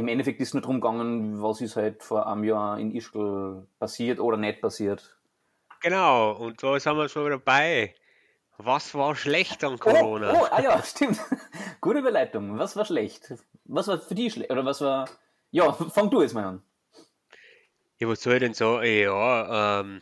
[0.00, 3.66] Im Endeffekt ist es nur darum gegangen, was ist halt vor einem Jahr in Ischgl
[3.78, 5.18] passiert oder nicht passiert.
[5.82, 7.94] Genau, und da sind wir schon dabei.
[8.56, 10.32] Was war schlecht an Oh, Corona?
[10.32, 11.20] oh, ah ja, stimmt.
[11.82, 12.58] Gute Überleitung.
[12.58, 13.34] Was war schlecht?
[13.64, 14.50] Was war für dich schlecht?
[14.50, 15.06] Oder was war.
[15.50, 16.62] Ja, fang du jetzt mal an.
[17.98, 18.82] Ja, was soll ich denn sagen?
[18.86, 20.00] Ja, ähm,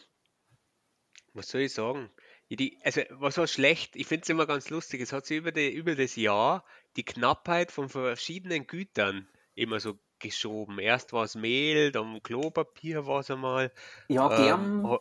[1.35, 2.09] was soll ich sagen?
[2.51, 3.97] Die, also, was war schlecht?
[3.97, 5.01] Ich finde es immer ganz lustig.
[5.01, 9.99] Es hat sich über, die, über das Jahr die Knappheit von verschiedenen Gütern immer so
[10.19, 10.79] geschoben.
[10.79, 13.73] Erst war es Mehl, dann Klopapier war es einmal.
[14.09, 15.01] Ja, ähm, Germ, ho-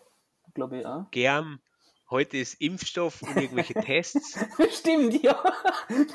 [0.53, 1.05] glaube ich auch.
[1.11, 1.61] Germ.
[2.09, 4.39] Heute ist Impfstoff und irgendwelche Tests.
[4.79, 5.43] Stimmt, ja.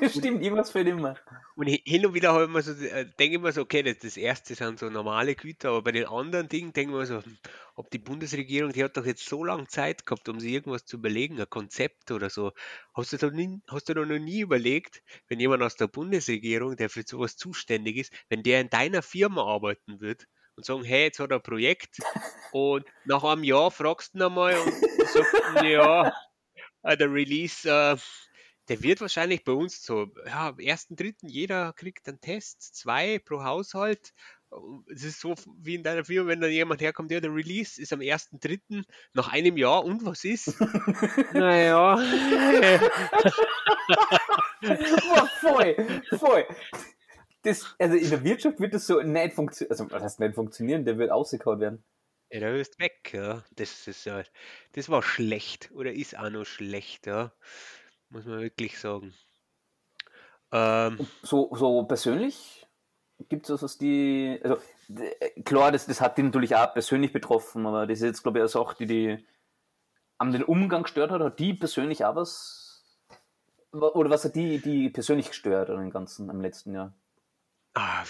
[0.01, 1.17] Das stimmt, irgendwas fehlt immer.
[1.55, 4.17] Und hi- hin und wieder mir so, äh, denke ich mir so, okay, das, das
[4.17, 7.37] erste sind so normale Güter, aber bei den anderen Dingen denke ich mir so, hm,
[7.75, 10.97] ob die Bundesregierung, die hat doch jetzt so lange Zeit gehabt, um sich irgendwas zu
[10.97, 12.53] überlegen, ein Konzept oder so.
[12.95, 16.77] Hast du da nie, hast du da noch nie überlegt, wenn jemand aus der Bundesregierung,
[16.77, 20.27] der für sowas zuständig ist, wenn der in deiner Firma arbeiten wird
[20.57, 21.99] und sagen, hey, jetzt hat er ein Projekt
[22.53, 24.73] und nach einem Jahr fragst du ihn einmal und
[25.07, 26.13] sagt, ja,
[26.83, 27.97] äh, der Release, äh,
[28.69, 31.15] der wird wahrscheinlich bei uns so, ja, am 1.3.
[31.23, 34.13] jeder kriegt einen Test, zwei pro Haushalt.
[34.93, 37.93] Es ist so wie in deiner Firma, wenn dann jemand herkommt, ja, der Release ist
[37.93, 38.85] am 1.3.
[39.15, 40.61] nach einem Jahr und was ist?
[41.33, 41.97] naja,
[44.63, 45.77] Boah, voll,
[46.19, 46.47] voll.
[47.43, 49.73] Das, also in der Wirtschaft wird das so nicht funktionieren.
[49.73, 50.85] Also, was heißt nicht funktionieren?
[50.85, 51.83] Der wird ausgekaut werden.
[52.41, 53.45] Der ist weg, ja.
[53.53, 54.23] Das ist ja,
[54.73, 57.33] das war schlecht oder ist auch noch schlecht, ja.
[58.11, 59.15] Muss man wirklich sagen.
[60.53, 62.67] Ähm, So, so persönlich
[63.29, 64.41] gibt es was, was die.
[64.43, 64.59] Also,
[65.45, 68.43] klar, das, das hat die natürlich auch persönlich betroffen, aber das ist jetzt, glaube ich,
[68.43, 69.27] eine Sache, die die
[70.19, 71.23] an den Umgang gestört hat.
[71.23, 72.99] Hat die persönlich auch was.
[73.73, 76.95] Oder was hat die, die persönlich gestört an den ganzen am letzten Jahr?
[77.75, 78.05] Ah,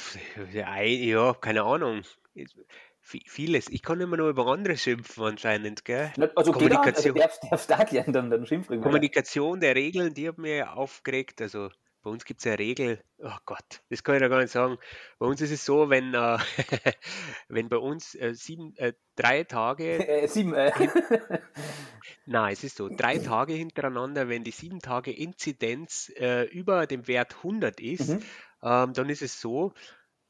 [0.55, 2.03] ei- ja, keine Ahnung.
[3.03, 3.69] Vieles.
[3.69, 6.13] Ich kann immer nur über andere schimpfen anscheinend, gell?
[6.17, 7.15] Na, Also, geht auch, also Kommunikation.
[7.17, 8.81] darfst, darfst da dann, dann schimpfen.
[8.81, 11.43] Kommunikation der Regeln, die hat mir aufgeregt.
[11.43, 11.69] Also
[12.03, 14.79] bei uns gibt es eine Regel, oh Gott, das kann ich da gar nicht sagen.
[15.19, 16.39] Bei uns ist es so, wenn, äh,
[17.49, 20.73] wenn bei uns äh, sieben, äh, drei Tage, Äh, sieben, äh,
[22.27, 27.07] nein, es ist so, drei Tage hintereinander, wenn die sieben Tage Inzidenz äh, über dem
[27.09, 28.23] Wert 100 ist, Mhm.
[28.63, 29.73] ähm, dann ist es so,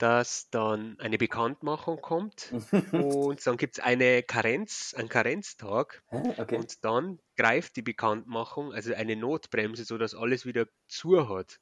[0.03, 2.53] dass dann eine Bekanntmachung kommt
[2.93, 6.57] und dann gibt es eine Karenz, einen Karenztag okay.
[6.57, 11.61] und dann greift die Bekanntmachung, also eine Notbremse, sodass alles wieder zu hat.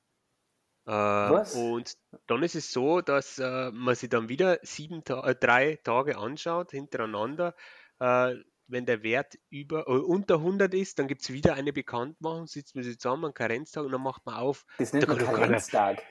[0.87, 1.55] Äh, Was?
[1.55, 5.79] und dann ist es so, dass äh, man sich dann wieder sieben Ta äh, drei
[5.85, 7.55] Tage anschaut hintereinander.
[7.99, 8.37] Äh,
[8.69, 12.75] wenn der Wert über, äh, unter 100 ist, dann gibt es wieder eine Bekanntmachung, sitzt
[12.75, 14.65] man sich zusammen, einen Karenztag und dann macht man auf.
[14.79, 16.03] Das nennt man doch keiner- Karenztag.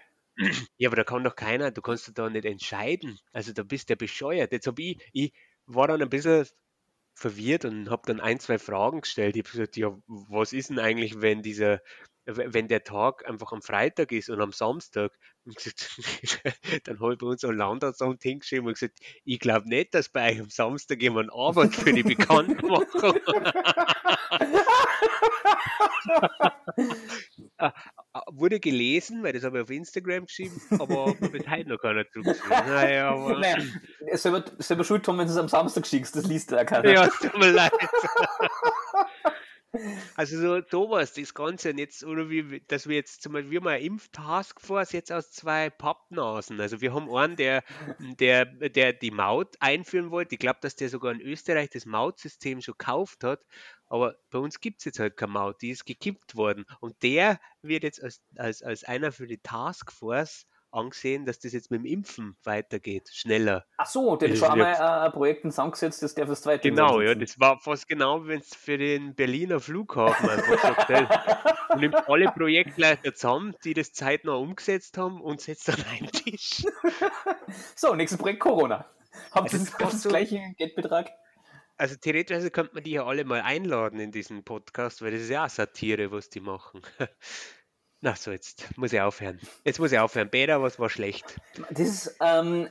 [0.78, 3.20] Ja, aber da kann doch keiner, du kannst da nicht entscheiden.
[3.34, 4.52] Also da bist du ja bescheuert.
[4.52, 5.34] Jetzt habe ich, ich
[5.66, 6.46] war dann ein bisschen
[7.16, 9.36] verwirrt und habe dann ein, zwei Fragen gestellt.
[9.36, 11.82] Ich habe gesagt, ja, was ist denn eigentlich, wenn dieser
[12.36, 15.12] wenn der Tag einfach am Freitag ist und am Samstag,
[16.84, 20.32] dann habe ich bei uns einen Landratsamt hingeschrieben und gesagt, ich glaube nicht, dass bei
[20.32, 23.20] euch am Samstag jemand arbeitet für die Bekanntmachung.
[27.58, 27.74] Ah,
[28.14, 32.10] ah, wurde gelesen, weil das habe ich auf Instagram geschrieben, aber bis heute noch keiner
[32.10, 32.50] zurückgeschrieben.
[32.68, 33.38] Naja, aber...
[33.38, 33.58] Naja,
[34.14, 36.90] selber, selber schuld haben, wenn du es am Samstag schickst, das liest ja keiner.
[36.90, 37.74] Ja, tut mir leid.
[40.16, 43.68] Also so sowas, das Ganze jetzt, oder wie, dass wir jetzt zum Beispiel, wir haben
[43.68, 46.60] eine Impftaskforce jetzt aus zwei Pappnasen.
[46.60, 47.64] Also wir haben einen, der,
[48.00, 50.36] der, der die Maut einführen wollte.
[50.36, 53.46] Ich glaube, dass der sogar in Österreich das Mautsystem schon gekauft hat.
[53.88, 56.66] Aber bei uns gibt es jetzt halt keine Maut, die ist gekippt worden.
[56.80, 61.72] Und der wird jetzt als, als, als einer für die Taskforce angesehen, dass das jetzt
[61.72, 63.66] mit dem Impfen weitergeht, schneller.
[63.78, 66.70] Ach so, der hat schon einmal ein Projekt in Sand gesetzt, das der fürs zweite
[66.70, 71.08] Genau, ja, das war fast genau, wenn es für den Berliner Flughafen einfach sagt, hey,
[71.80, 76.64] nimmt alle Projektleiter zusammen, die das zeitnah umgesetzt haben und setzt dann einen Tisch.
[77.76, 78.86] so, nächstes Projekt Corona.
[79.32, 81.10] Habt ihr also das, das so, gleiche Geldbetrag?
[81.78, 85.30] Also theoretisch könnte man die ja alle mal einladen in diesen Podcast, weil das ist
[85.30, 86.82] ja auch Satire, was die machen.
[88.02, 89.40] Na so, jetzt muss ich aufhören.
[89.66, 90.30] Jetzt muss ich aufhören.
[90.30, 91.36] Bäder, was war schlecht?
[91.70, 92.70] Das ist, ähm, äh,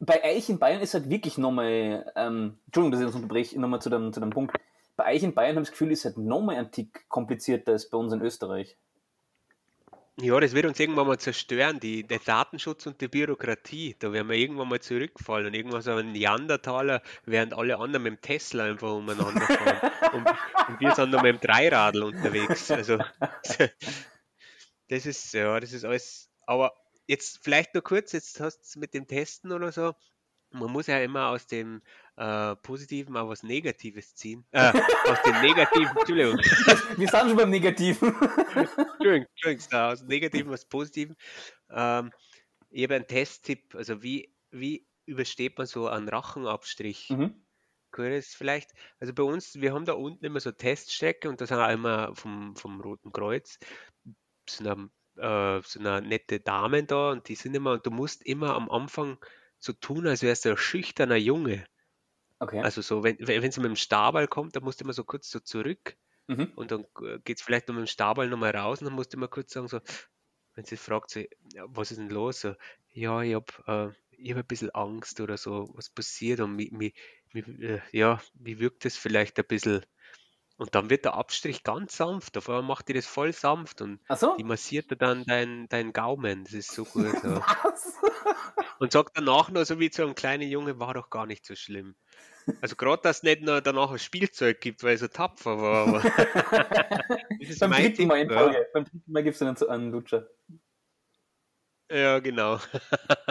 [0.00, 3.80] bei euch in Bayern ist halt wirklich nochmal, ähm, Entschuldigung, dass ich das unterbreche, nochmal
[3.80, 4.56] zu dem, zu dem Punkt.
[4.96, 7.88] Bei euch in Bayern habe ich das Gefühl, ist halt nochmal ein Tick komplizierter als
[7.88, 8.76] bei uns in Österreich.
[10.20, 13.94] Ja, das wird uns irgendwann mal zerstören, die, der Datenschutz und die Bürokratie.
[14.00, 18.14] Da werden wir irgendwann mal zurückfallen und irgendwann so ein Neandertaler, während alle anderen mit
[18.14, 19.92] dem Tesla einfach umeinander fahren.
[20.14, 22.68] und, und wir sind noch mit dem Dreiradl unterwegs.
[22.72, 22.98] Also
[24.88, 26.30] Das ist, ja, das ist alles.
[26.46, 26.72] Aber
[27.06, 29.94] jetzt vielleicht nur kurz, jetzt hast du mit dem Testen oder so.
[30.50, 31.82] Man muss ja immer aus dem
[32.16, 34.46] äh, Positiven auch was Negatives ziehen.
[34.52, 34.72] Äh,
[35.04, 36.38] aus dem Negativen, Entschuldigung.
[36.96, 38.14] Wir sind schon beim Negativen.
[38.14, 41.16] Entschuldigung, Entschuldigung, aus dem Negativen was Positiven.
[41.70, 42.10] Ähm,
[42.70, 47.10] ich habe einen Testtipp, also wie, wie übersteht man so einen Rachenabstrich?
[47.10, 47.44] Mhm.
[47.90, 51.58] Kurz vielleicht, also bei uns, wir haben da unten immer so Teststrecke und das sind
[51.58, 53.58] auch immer vom, vom Roten Kreuz
[54.48, 58.54] sind, äh, sind eine nette Damen da und die sind immer, und du musst immer
[58.54, 59.18] am Anfang
[59.58, 61.66] so tun, als wärst du ein schüchterner Junge.
[62.38, 62.60] Okay.
[62.60, 65.30] Also so, wenn, wenn sie mit dem Stabal kommt, dann musst du immer so kurz
[65.30, 65.96] so zurück
[66.28, 66.52] mhm.
[66.54, 66.86] und dann
[67.24, 69.52] geht es vielleicht noch mit dem Stabal nochmal raus und dann musst du immer kurz
[69.52, 69.80] sagen, so,
[70.54, 71.20] wenn sie fragt, so,
[71.52, 72.40] ja, was ist denn los?
[72.40, 72.54] So,
[72.92, 76.94] ja, ich habe äh, hab ein bisschen Angst oder so, was passiert und wie, wie,
[77.32, 79.84] wie, äh, ja, wie wirkt das vielleicht ein bisschen
[80.58, 82.36] und dann wird der Abstrich ganz sanft.
[82.36, 84.36] Auf einmal macht die das voll sanft und so?
[84.36, 86.44] die massiert dann deinen dein Gaumen.
[86.44, 87.16] Das ist so gut.
[87.22, 87.42] So.
[88.80, 91.56] Und sagt danach noch so wie zu einem kleinen Junge, war doch gar nicht so
[91.56, 91.96] schlimm.
[92.60, 95.88] Also gerade, dass es nicht nur danach ein Spielzeug gibt, weil er so tapfer war.
[95.88, 96.00] Aber
[97.60, 98.56] Beim dritten Mal in Folge.
[98.56, 98.64] Ja.
[98.72, 100.28] Beim dritten Mal gibt es einen, einen Lutscher.
[101.90, 102.58] Ja, genau.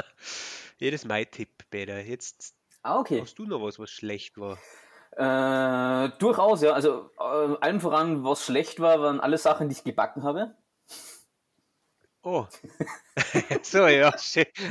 [0.77, 1.99] Jedes mein Tipp, Peter.
[1.99, 3.21] Jetzt ah, okay.
[3.21, 4.57] hast du noch was, was schlecht war.
[5.17, 6.73] Äh, durchaus, ja.
[6.73, 10.55] Also äh, allem voran, was schlecht war, waren alle Sachen, die ich gebacken habe.
[12.21, 12.45] Oh.
[13.63, 14.13] so, ja.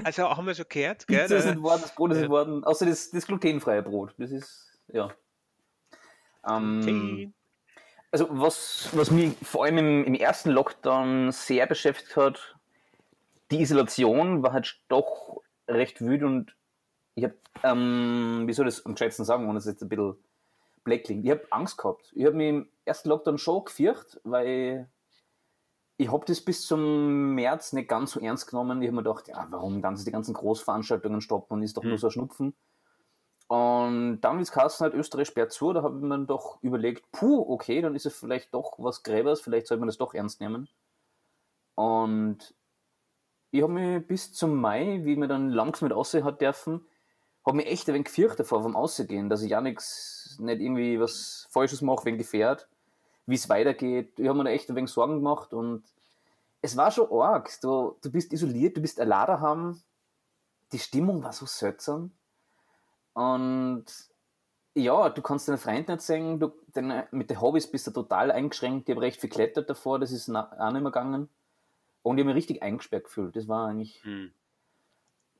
[0.04, 1.26] Also haben wir schon gehört, gell?
[1.26, 2.28] Das sind worden, das Brot ist ja.
[2.28, 4.14] worden, außer das, das glutenfreie Brot.
[4.18, 5.10] Das ist, ja.
[6.48, 7.34] Ähm,
[8.12, 12.56] also was, was mich vor allem im, im ersten Lockdown sehr beschäftigt hat,
[13.50, 16.56] die Isolation war halt doch recht wütend und
[17.16, 20.16] ich habe, ähm, wie soll ich das am schätzen sagen, ohne es jetzt ein bisschen
[20.86, 21.26] black klingt.
[21.26, 22.10] Ich habe Angst gehabt.
[22.14, 24.88] Ich habe mich im ersten Lockdown schon gefürchtet, weil
[25.98, 28.80] ich habe das bis zum März nicht ganz so ernst genommen.
[28.80, 31.90] Ich habe mir gedacht, ja, warum ganz die ganzen Großveranstaltungen stoppen und ist doch hm.
[31.90, 32.54] nur so ein Schnupfen.
[33.48, 37.10] Und dann, wie es Kassen hat, Österreich sperrt zu, da habe ich mir doch überlegt,
[37.12, 40.40] puh, okay, dann ist es vielleicht doch was Gräbers, vielleicht sollte man das doch ernst
[40.40, 40.68] nehmen.
[41.76, 42.54] Und
[43.52, 46.84] ich habe mich bis zum Mai, wie mir dann langsam mit aussehen hat dürfen,
[47.46, 51.00] habe mich echt ein wenig gefürchtet vor vom Aussehen, dass ich ja nichts, nicht irgendwie
[51.00, 52.68] was Falsches mache wegen Gefährt,
[53.26, 54.18] wie es weitergeht.
[54.18, 55.84] Ich habe mir da echt ein wenig Sorgen gemacht und
[56.62, 57.50] es war schon arg.
[57.60, 59.80] Du, du bist isoliert, du bist allein daheim.
[60.72, 62.10] Die Stimmung war so seltsam.
[63.14, 63.86] Und
[64.74, 68.30] ja, du kannst deine Freunde nicht sehen, du, deine, mit den Hobbys bist du total
[68.30, 68.88] eingeschränkt.
[68.88, 71.28] Ich habe recht viel geklettert davor, das ist auch nicht mehr gegangen.
[72.02, 73.36] Und ich habe mich richtig eingesperrt gefühlt.
[73.36, 74.02] Das war eigentlich.
[74.04, 74.32] Hm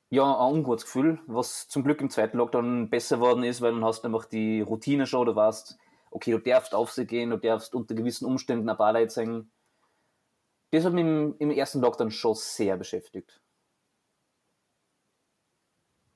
[0.08, 3.84] ja, ein ungutes Gefühl, was zum Glück im zweiten Lockdown besser worden ist, weil dann
[3.84, 5.76] hast du einfach die Routine schon, du weißt,
[6.10, 9.50] okay, du darfst auf sie gehen, du darfst unter gewissen Umständen ein paar Leute singen.
[10.70, 13.40] Das hat mich im, im ersten Lockdown schon sehr beschäftigt.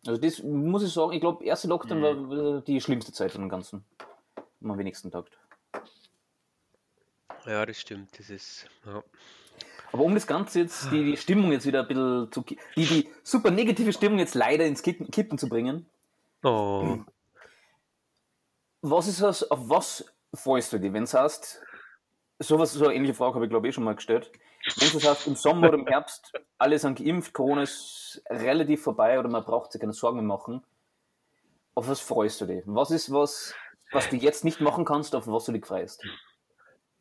[0.06, 2.30] Also das muss ich sagen, ich glaube, erste Lockdown mhm.
[2.30, 3.84] war die schlimmste Zeit von dem Ganzen.
[4.62, 5.38] Am wenigsten tagt.
[7.46, 8.18] Ja, das stimmt.
[8.18, 8.66] Das ist.
[8.84, 9.02] Ja.
[9.92, 12.42] Aber um das Ganze jetzt, die, die Stimmung jetzt wieder ein bisschen zu.
[12.42, 15.86] Die, die super negative Stimmung jetzt leider ins Kippen, Kippen zu bringen.
[16.42, 16.98] Oh.
[18.82, 21.60] Was ist das, auf was freust du dich, wenn du sagst,
[22.38, 24.30] sowas, so eine ähnliche Frage habe ich glaube ich eh schon mal gestellt.
[24.76, 29.18] Wenn du sagst, im Sommer oder im Herbst, alle sind geimpft, Corona ist relativ vorbei
[29.18, 30.62] oder man braucht sich keine Sorgen mehr machen.
[31.74, 32.62] Auf was freust du dich?
[32.66, 33.54] Was ist was,
[33.92, 36.02] was du jetzt nicht machen kannst, auf was du dich freust?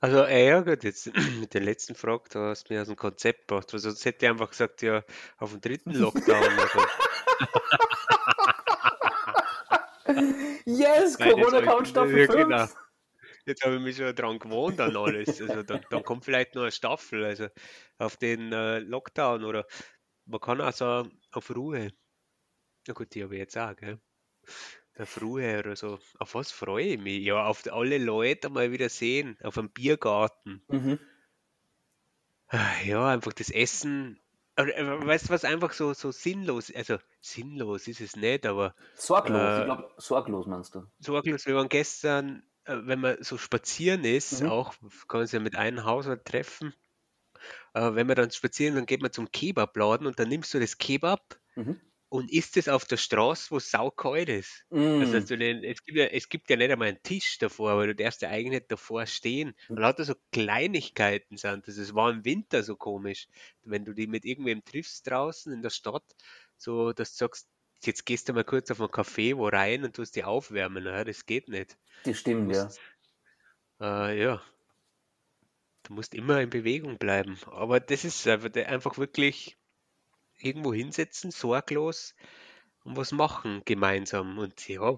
[0.01, 2.95] Also, äh, ja, gut, jetzt mit der letzten Frage, da hast du mir aus dem
[2.95, 3.73] Konzept gebracht.
[3.73, 5.03] Also, sonst hätte ich einfach gesagt, ja,
[5.37, 6.43] auf den dritten Lockdown.
[10.65, 12.37] Yes, Nein, Corona jetzt hab kommt ich- Staffel ja, 5.
[12.47, 12.67] genau.
[13.45, 15.41] Jetzt habe ich mich schon dran gewohnt an alles.
[15.41, 17.47] Also, dann, dann kommt vielleicht noch eine Staffel, also
[17.97, 19.65] auf den äh, Lockdown oder
[20.25, 21.89] man kann auch so auf Ruhe.
[22.87, 23.99] Na gut, die habe ich jetzt auch, gell?
[24.99, 25.97] Auf Ruhe oder so.
[26.19, 27.23] Auf was freue ich mich?
[27.23, 30.63] Ja, auf alle Leute mal wieder sehen, auf einem Biergarten.
[30.69, 30.99] Mhm.
[32.85, 34.19] Ja, einfach das Essen.
[34.55, 39.57] Äh, weißt du, was einfach so, so sinnlos, also sinnlos ist es nicht, aber Sorglos,
[39.57, 40.85] Äh, ich glaube, sorglos meinst du.
[40.99, 41.45] sorglos.
[41.45, 44.45] Wir waren gestern, äh, wenn man so spazieren ist, Mhm.
[44.45, 44.75] auch
[45.07, 46.73] kann man sich ja mit einem Haushalt treffen.
[47.73, 50.77] Äh, wenn man dann spazieren, dann geht man zum Kebabladen und dann nimmst du das
[50.77, 51.88] Kebab Mhm.
[52.09, 54.65] Und isst es auf der Straße, wo es saukalt ist.
[54.97, 55.25] Also, Mm.
[55.25, 57.95] du den, es, gibt ja, es gibt ja nicht einmal einen Tisch davor, aber du
[57.95, 59.55] darfst ja eigentlich nicht davor stehen.
[59.69, 61.77] Und lauter so Kleinigkeiten sind das.
[61.77, 63.27] Es war im Winter so komisch,
[63.63, 66.03] wenn du die mit irgendwem triffst draußen in der Stadt,
[66.57, 67.47] so dass du sagst,
[67.83, 70.85] jetzt gehst du mal kurz auf ein Café wo rein und tust die aufwärmen.
[70.85, 71.77] Ja, das geht nicht.
[72.03, 72.65] Das stimmt, ja.
[72.65, 72.79] musst,
[73.81, 74.41] äh, ja,
[75.83, 77.37] du musst immer in Bewegung bleiben.
[77.47, 79.58] Aber das ist einfach, einfach wirklich
[80.39, 82.15] irgendwo hinsetzen, sorglos
[82.83, 84.37] und was machen gemeinsam.
[84.37, 84.97] Und ja,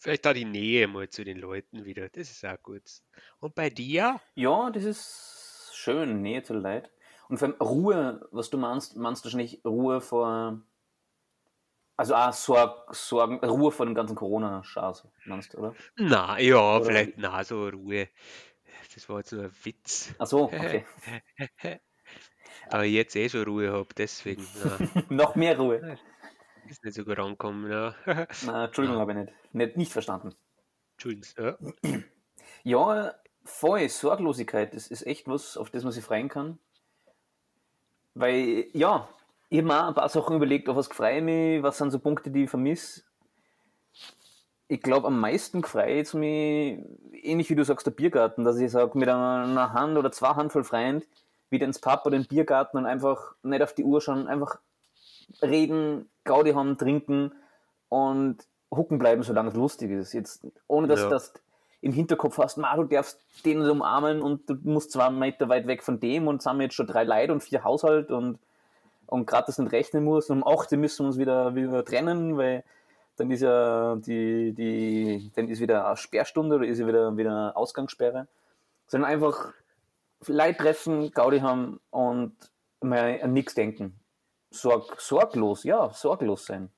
[0.00, 2.08] vielleicht da die Nähe mal zu den Leuten wieder.
[2.08, 2.82] Das ist auch gut.
[3.40, 4.20] Und bei dir?
[4.34, 6.90] Ja, das ist schön, Nähe zu Leid.
[7.28, 10.62] Und vor allem Ruhe, was du meinst, meinst du wahrscheinlich Ruhe vor.
[11.96, 15.76] Also auch Sorg, Sorgen, Ruhe vor dem ganzen Corona-Scheiß, meinst du, oder?
[15.96, 18.08] Na, ja, Oder vielleicht, na, so Ruhe.
[18.94, 20.14] Das war jetzt nur ein Witz.
[20.18, 20.84] Ach so, okay.
[22.70, 24.46] Aber ich jetzt eh schon Ruhe habe, deswegen.
[25.08, 25.98] Noch mehr Ruhe.
[26.68, 27.70] ist nicht so gut angekommen.
[27.70, 27.94] Ja.
[28.46, 30.34] Na, Entschuldigung, habe ich nicht, nicht, nicht verstanden.
[30.94, 31.28] Entschuldigung.
[31.38, 31.56] Ja.
[32.64, 36.58] Ja, voll, Sorglosigkeit, das ist echt was, auf das man sich freuen kann.
[38.14, 39.08] Weil, ja,
[39.48, 41.98] ich habe mir ein paar Sachen überlegt, auf was freue ich mich, was sind so
[41.98, 43.02] Punkte, die ich vermisse.
[44.68, 46.78] Ich glaube, am meisten freue ich mich,
[47.12, 50.30] ähnlich wie du sagst, der Biergarten, dass ich sage, mit einer, einer Hand oder zwei
[50.30, 51.06] Handvoll Freund
[51.52, 54.58] wieder ins Pub oder den Biergarten und einfach nicht auf die Uhr schauen, einfach
[55.40, 57.32] reden, Gaudi haben, trinken
[57.88, 58.38] und
[58.74, 60.12] hucken bleiben, solange es lustig ist.
[60.12, 61.08] Jetzt, ohne dass Ja.
[61.10, 61.32] das
[61.80, 65.82] im Hinterkopf hast, Ma, du darfst den umarmen und du musst zwei Meter weit weg
[65.82, 68.38] von dem und sind jetzt schon drei Leute und vier Haushalt und,
[69.06, 70.30] und gerade das nicht rechnen muss.
[70.30, 72.64] Und um 8 Uhr müssen wir uns wieder, wieder trennen, weil
[73.16, 77.56] dann ist ja die, die, dann ist wieder eine Sperrstunde oder ist ja wieder, wieder
[77.56, 78.26] Ausgangssperre.
[78.86, 79.52] Sondern einfach
[80.26, 82.36] Leute treffen, Gaudi haben und
[82.80, 84.00] mal an nichts denken.
[84.50, 86.70] Sorg, sorglos, ja, sorglos sein.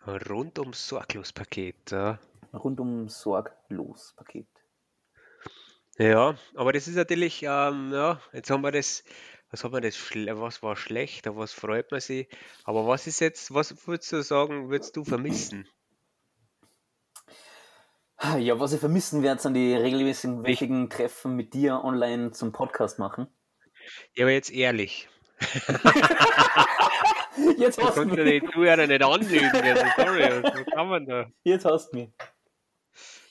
[0.00, 1.90] Ein rundum sorglos Paket.
[1.90, 2.18] Ja.
[2.52, 4.48] Rundum sorglos Paket.
[5.98, 9.04] Ja, aber das ist natürlich, ähm, ja, jetzt haben wir das,
[9.50, 12.28] was haben wir das, was war schlecht, auf was freut man sich,
[12.64, 15.68] aber was ist jetzt, was würdest du sagen, würdest du vermissen?
[18.38, 22.98] Ja, was ich vermissen werde, sind die regelmäßigen wichtigen Treffen mit dir online zum Podcast
[23.00, 23.26] machen.
[24.14, 25.08] Ja, aber jetzt ehrlich,
[27.56, 28.42] Jetzt du hast du kannst ja mich.
[28.42, 31.26] die Zuhörer nicht anlügen, also sorry, was kann man da?
[31.42, 32.10] Jetzt hast du mich.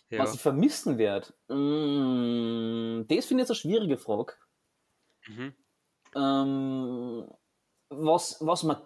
[0.10, 4.34] Ja, Was ich vermissen werde, mm, das finde ich jetzt eine schwierige Frage.
[5.28, 5.54] mhm.
[6.14, 7.28] Ähm,
[7.90, 8.82] was, was mir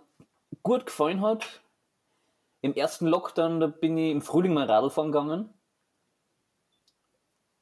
[0.62, 1.64] gut gefallen hat,
[2.62, 5.50] im ersten Lockdown, da bin ich im Frühling mal Radl fahren gegangen.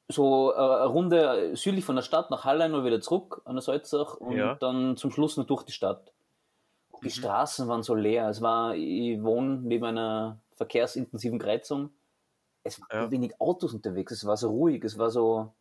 [0.10, 3.62] So äh, eine Runde südlich von der Stadt nach Hallein und wieder zurück an der
[3.62, 4.56] Salzach und Ja.
[4.56, 6.12] dann zum Schluss noch durch die Stadt.
[7.02, 7.12] Die Mhm.
[7.12, 8.30] Straßen waren so leer.
[8.30, 11.90] Es war, ich wohne neben einer verkehrsintensiven Kreuzung.
[12.64, 13.12] Es waren Ja.
[13.12, 14.12] wenig Autos unterwegs.
[14.12, 14.84] Es war so ruhig.
[14.84, 15.52] Es war so.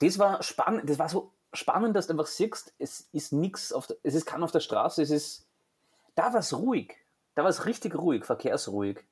[0.00, 0.88] Das war spannend.
[0.90, 4.26] Das war so spannend, dass du einfach siehst, es ist nichts auf der, es ist
[4.26, 5.00] kein auf der Straße.
[5.02, 5.46] Es ist,
[6.14, 6.94] da war es ruhig.
[7.34, 9.04] Da war es richtig ruhig, verkehrsruhig.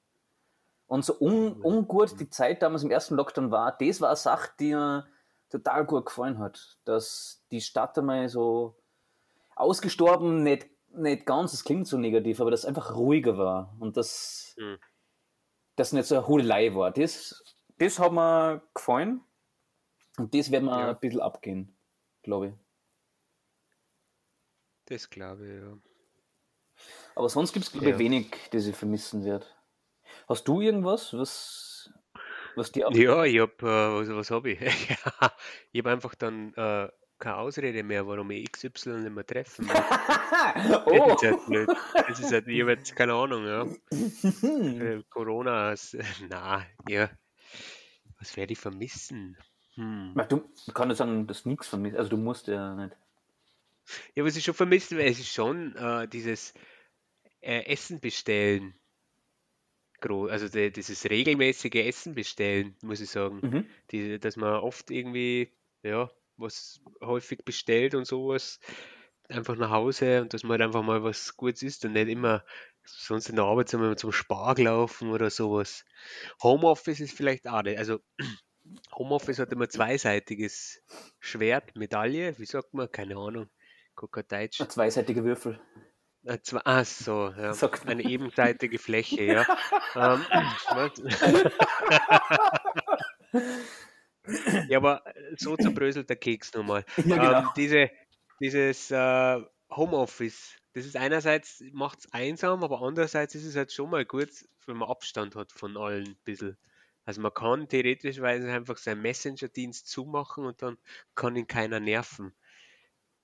[0.94, 4.52] Und so un, ungut die Zeit damals im ersten Lockdown war, das war eine Sache,
[4.60, 5.08] die mir
[5.50, 6.78] total gut gefallen hat.
[6.84, 8.76] Dass die Stadt einmal so
[9.56, 14.54] ausgestorben, nicht, nicht ganz, das klingt so negativ, aber das einfach ruhiger war und das,
[14.56, 14.78] Mhm.
[15.74, 16.92] das nicht so eine Hudelei war.
[16.92, 17.42] Das,
[17.78, 19.20] das hat mir gefallen.
[20.16, 20.90] Und das werden wir Ja.
[20.90, 21.76] ein bisschen abgehen,
[22.22, 22.54] glaube ich.
[24.86, 25.76] Das glaube ich, ja.
[27.16, 27.98] Aber sonst gibt es, glaube ich, Ja.
[27.98, 29.46] wenig, das ich vermissen werde.
[30.28, 31.92] Hast du irgendwas, was,
[32.56, 32.92] was dir auch.
[32.92, 34.60] Ja, ich habe, äh, was, was habe ich?
[34.88, 35.32] Ja,
[35.72, 36.88] ich habe einfach dann äh,
[37.18, 39.74] keine Ausrede mehr, warum ich XY nicht mehr treffen will.
[40.68, 41.14] Das oh!
[41.14, 41.68] ist halt blöd.
[42.08, 43.66] Das ist halt, ich habe jetzt keine Ahnung, ja.
[44.42, 45.96] Äh, Corona, ist-
[46.28, 47.08] na, ja.
[48.18, 49.36] Was werde ich vermissen?
[49.74, 50.14] Hm.
[50.28, 51.96] Du ich kann nicht sagen, dass du nichts vermisst.
[51.96, 52.96] Also du musst ja nicht.
[54.14, 56.54] Ja, was ich schon vermisst, weil es ist schon äh, dieses
[57.40, 58.74] äh, Essen bestellen.
[60.04, 63.40] Gro also de, dieses regelmäßige Essen bestellen, muss ich sagen.
[63.42, 63.66] Mhm.
[63.90, 65.50] Die, dass man oft irgendwie,
[65.82, 68.60] ja, was häufig bestellt und sowas,
[69.28, 72.44] einfach nach Hause und dass man halt einfach mal was Gutes isst und nicht immer
[72.84, 75.86] sonst in der Arbeit sind wir zum Spar laufen oder sowas.
[76.42, 77.78] Homeoffice ist vielleicht auch nicht.
[77.78, 78.00] Also
[78.92, 80.82] Homeoffice hat immer zweiseitiges
[81.18, 82.92] Schwert, Medaille, wie sagt man?
[82.92, 83.48] Keine Ahnung.
[83.94, 84.60] Guck kein Deutsch.
[84.60, 85.58] Ein zweiseitiger Würfel.
[86.24, 87.52] Äh, ach so, ja.
[87.86, 89.46] Eine ebenseitige Fläche, ja.
[89.94, 90.24] ähm,
[94.68, 95.04] ja, aber
[95.36, 96.84] so zerbröselt der Keks nochmal.
[97.04, 97.38] Ja, genau.
[97.40, 97.90] Ähm, diese,
[98.40, 103.90] dieses äh, Homeoffice, das ist einerseits macht es einsam, aber andererseits ist es halt schon
[103.90, 104.30] mal gut,
[104.66, 106.56] wenn man Abstand hat von allen ein bisschen.
[107.04, 110.78] Also man kann theoretischweise einfach seinen Messenger-Dienst zumachen und dann
[111.14, 112.34] kann ihn keiner nerven.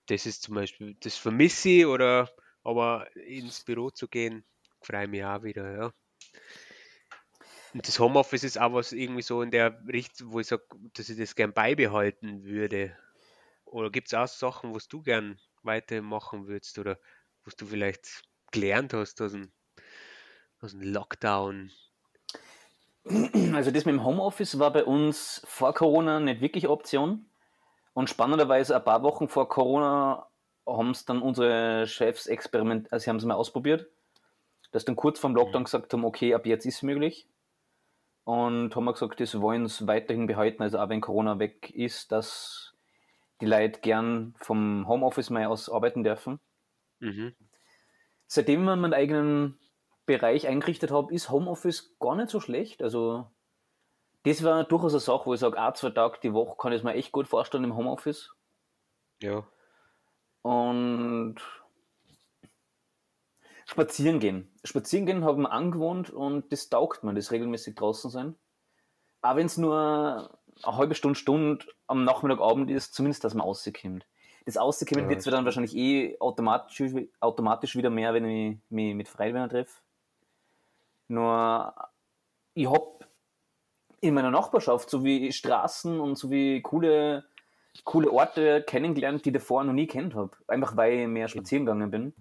[0.07, 2.29] Das ist zum Beispiel, das vermisse ich oder
[2.63, 4.45] aber ins Büro zu gehen,
[4.83, 5.93] freue mich auch wieder, ja.
[7.73, 11.09] Und das Homeoffice ist auch was irgendwie so in der Richtung, wo ich sage, dass
[11.09, 12.97] ich das gern beibehalten würde.
[13.65, 16.99] Oder gibt es auch Sachen, was du gern weitermachen würdest oder
[17.45, 19.53] was du vielleicht gelernt hast aus dem,
[20.61, 21.71] aus dem Lockdown?
[23.55, 27.27] Also das mit dem Homeoffice war bei uns vor Corona nicht wirklich Option.
[27.93, 30.30] Und spannenderweise ein paar Wochen vor Corona
[30.77, 33.87] haben es dann unsere Chefs experiment, also sie haben es mal ausprobiert,
[34.73, 37.29] dass dann kurz vorm Lockdown gesagt haben, okay, ab jetzt ist es möglich.
[38.25, 42.13] Und haben wir gesagt, das wollen sie weiterhin behalten, also auch wenn Corona weg ist,
[42.13, 42.75] dass
[43.41, 46.39] die Leute gern vom Homeoffice mal aus arbeiten dürfen.
[47.01, 47.35] Mhm.
[48.27, 49.59] Seitdem wir meinen eigenen
[50.07, 52.83] Bereich eingerichtet habe, ist Homeoffice gar nicht so schlecht.
[52.83, 53.27] Also,
[54.25, 56.79] das war durchaus eine Sache, wo ich sage, ein, zwei Tage die Woche kann ich
[56.79, 58.31] es mir echt gut vorstellen im Homeoffice.
[59.23, 59.47] Ja.
[60.43, 61.37] Und
[63.67, 64.51] spazieren gehen.
[64.65, 68.35] Spazieren gehen habe ich mir angewohnt und das taugt mir, das regelmäßig draußen sein.
[69.23, 70.31] Auch wenn es nur
[70.65, 74.07] eine halbe Stunde, Stunde am Nachmittagabend ist, zumindest, dass man rauskommt.
[74.47, 76.83] Das Rauskommen Ja, wird zwar dann wahrscheinlich eh automatisch,
[77.21, 79.81] automatisch wieder mehr, wenn ich mich mit Freundern treffe.
[81.09, 81.75] Nur,
[82.55, 83.01] ich habe
[84.01, 87.25] in meiner Nachbarschaft so wie Straßen und so wie coole,
[87.85, 90.37] coole Orte kennengelernt, die ich davor noch nie kennt habe.
[90.47, 92.15] Einfach weil ich mehr spazieren gegangen bin.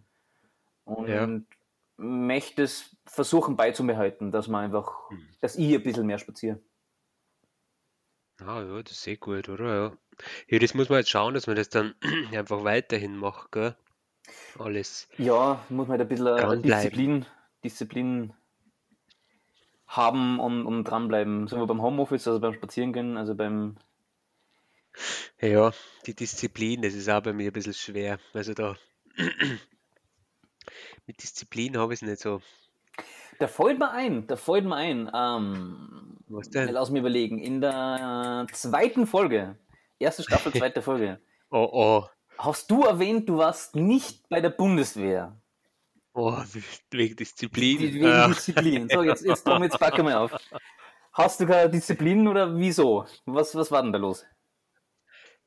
[0.86, 1.28] Und Ja.
[1.98, 5.10] möchte es versuchen beizubehalten, dass man einfach,
[5.42, 6.60] dass ich ein bisschen mehr spaziere.
[8.42, 9.66] Ah, ja, das ist eh gut, oder?
[9.66, 9.98] Ja.
[10.48, 11.94] Ja, das muss man jetzt schauen, dass man das dann
[12.34, 13.76] einfach weiterhin macht, gell?
[14.58, 15.10] Alles.
[15.18, 16.62] Ja, muss man halt ein bisschen äh.
[16.62, 17.26] Disziplin,
[17.64, 18.34] Disziplin
[19.88, 21.48] haben und, und dranbleiben.
[21.48, 23.78] Sowohl beim Homeoffice, also beim Spazierengehen, also beim
[25.42, 25.72] Ja,
[26.06, 28.20] die Disziplin, das ist auch bei mir ein bisschen schwer.
[28.34, 28.76] Also da
[31.08, 32.42] mit Disziplin habe ich es nicht so.
[33.40, 36.70] Da fällt mir ein, da fällt mir ein, ähm, Was denn?
[36.74, 39.56] lass mich überlegen, in der zweiten Folge,
[39.98, 41.20] erste Staffel, zweite Folge,
[41.52, 42.06] Oh, oh,
[42.38, 45.40] hast du erwähnt, du warst nicht bei der Bundeswehr.
[46.14, 46.36] oh,
[46.92, 47.80] wegen Disziplin.
[47.80, 48.90] Wegen Ach, Disziplin.
[48.90, 50.36] So, jetzt, jetzt, Tom, jetzt packen wir auf.
[51.14, 53.06] Hast du keine Disziplin oder wieso?
[53.26, 54.26] Was, was war denn da los?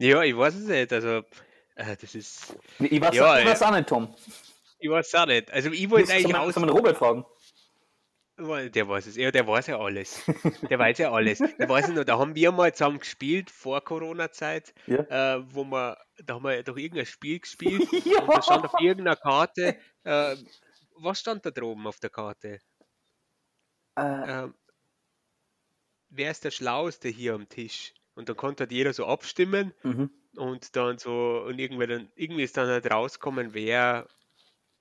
[0.06, 0.92] Ja, ich weiß es nicht.
[0.92, 1.22] Also,
[1.76, 2.54] äh, das ist.
[2.78, 3.68] Ich weiß, Ja, ich ja.
[3.68, 4.14] auch nicht, Tom.
[4.78, 5.50] Ich weiß es auch nicht.
[5.50, 7.24] Also, ich wollte eigentlich soll man Robert fragen?
[8.38, 9.16] Der weiß es.
[9.16, 10.24] Ja, der weiß ja alles.
[10.68, 11.38] Der weiß ja alles.
[11.38, 15.36] Der weiß ja noch, da haben wir mal zusammen gespielt vor Corona-Zeit, Ja.
[15.36, 18.22] äh, wo wir, da haben wir doch irgendein Spiel gespielt Ja.
[18.22, 20.36] und da stand auf irgendeiner Karte, äh,
[20.96, 22.58] was stand da droben auf der Karte?
[23.96, 24.00] Äh,
[24.44, 24.54] Ähm,
[26.08, 27.92] wer ist der Schlauste hier am Tisch?
[28.14, 30.10] Und dann konnte halt jeder so abstimmen mhm.
[30.36, 34.06] und dann so, und irgendwie, dann, irgendwie ist dann halt rauskommen, wer,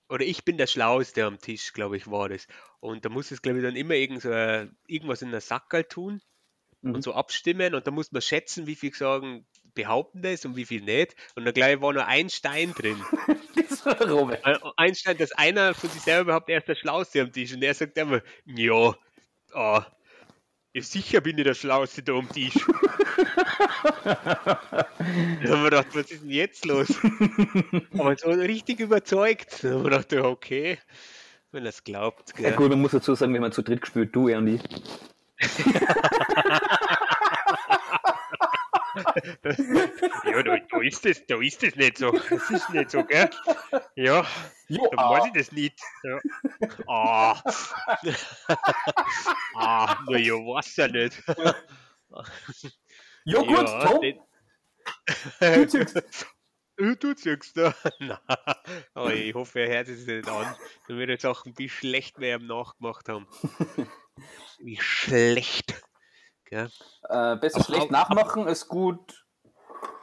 [0.09, 2.47] oder ich bin der Schlauste am Tisch, glaube ich, war das.
[2.79, 5.85] Und da muss es, glaube ich, dann immer irgend so, äh, irgendwas in der Sackerl
[5.85, 6.21] tun
[6.81, 6.95] Mhm.
[6.95, 10.65] und so abstimmen und da muss man schätzen, wie viel sagen, behaupten das und wie
[10.65, 11.15] viel nicht.
[11.35, 13.01] Und dann gleich war nur ein Stein drin.
[13.69, 14.45] Das war der Robert.
[14.45, 17.53] Äh, Ein Stein, dass einer von sich selber behauptet, er ist der Schlauste am Tisch
[17.53, 18.95] und er sagt immer, ja,
[19.53, 19.85] ah,
[20.73, 22.53] Ja, sicher bin ich der Schlauste da am Tisch.
[24.05, 24.57] da
[25.49, 26.87] haben wir gedacht, was ist denn jetzt los?
[27.93, 29.63] Aber so richtig überzeugt.
[29.63, 30.77] Da haben wir gedacht, ja, okay,
[31.51, 32.33] wenn er es glaubt.
[32.39, 34.61] Ja gut, man muss dazu sagen, wir haben zu dritt gespielt, du, er und ich.
[40.25, 42.11] Ja, da, da, ist das, da ist das nicht so.
[42.11, 43.29] Das ist nicht so, gell?
[43.95, 44.25] Ja,
[44.67, 45.79] Jo, dann weiß ich das nicht.
[46.03, 46.19] Ja.
[46.87, 47.41] Ah.
[49.55, 51.21] ah, na ja, weiß ja nicht.
[53.25, 54.19] ja gut, Ja, Tom, den-
[55.39, 55.45] du.
[55.45, 55.67] Äh,
[56.99, 57.75] Du zügst da.
[57.99, 58.17] Nein,
[58.95, 60.55] aber ich hoffe, er hört es nicht an.
[60.87, 63.27] Dann wird er Sachen, wie schlecht wir ihm nachgemacht haben.
[64.57, 65.79] Wie schlecht.
[66.51, 66.69] Gell?
[67.07, 69.25] Äh, besser Aber schlecht auch- nachmachen als gut.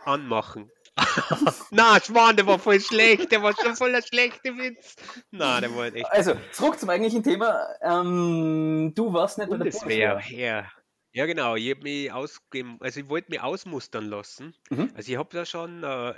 [0.07, 0.71] Anmachen.
[1.71, 3.31] Na, Schwan, der war voll schlecht.
[3.31, 4.97] Der war schon voller schlechte Witz.
[5.31, 7.69] Na, der war echt Also, zurück zum eigentlichen Thema.
[7.83, 10.15] Ähm, du warst nicht bei der Bundeswehr.
[10.15, 10.39] Bundeswehr.
[10.39, 10.73] Ja.
[11.13, 11.55] ja, genau.
[11.55, 14.57] Ich habe mich ausgegeben, also ich wollte mich ausmustern lassen.
[14.71, 14.91] Mhm.
[14.97, 16.15] Also ich habe da schon, äh,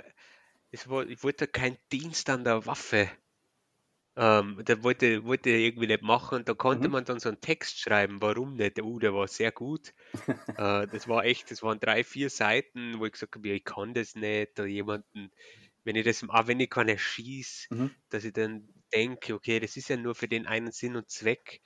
[0.71, 3.09] es war, ich wollte keinen Dienst an der Waffe.
[4.17, 6.91] Ähm, da wollte, wollte irgendwie nicht machen da konnte Mhm.
[6.91, 8.81] man dann so einen Text schreiben, warum nicht.
[8.81, 9.93] Oh, der war sehr gut.
[10.55, 13.63] äh, das war echt, das waren drei, vier Seiten, wo ich gesagt habe, ja, ich
[13.65, 14.59] kann das nicht.
[14.59, 15.31] Oder jemanden,
[15.85, 17.95] wenn ich das, auch wenn ich keiner schieß, Mhm.
[18.09, 21.61] dass ich dann denke, okay, das ist ja nur für den einen Sinn und Zweck.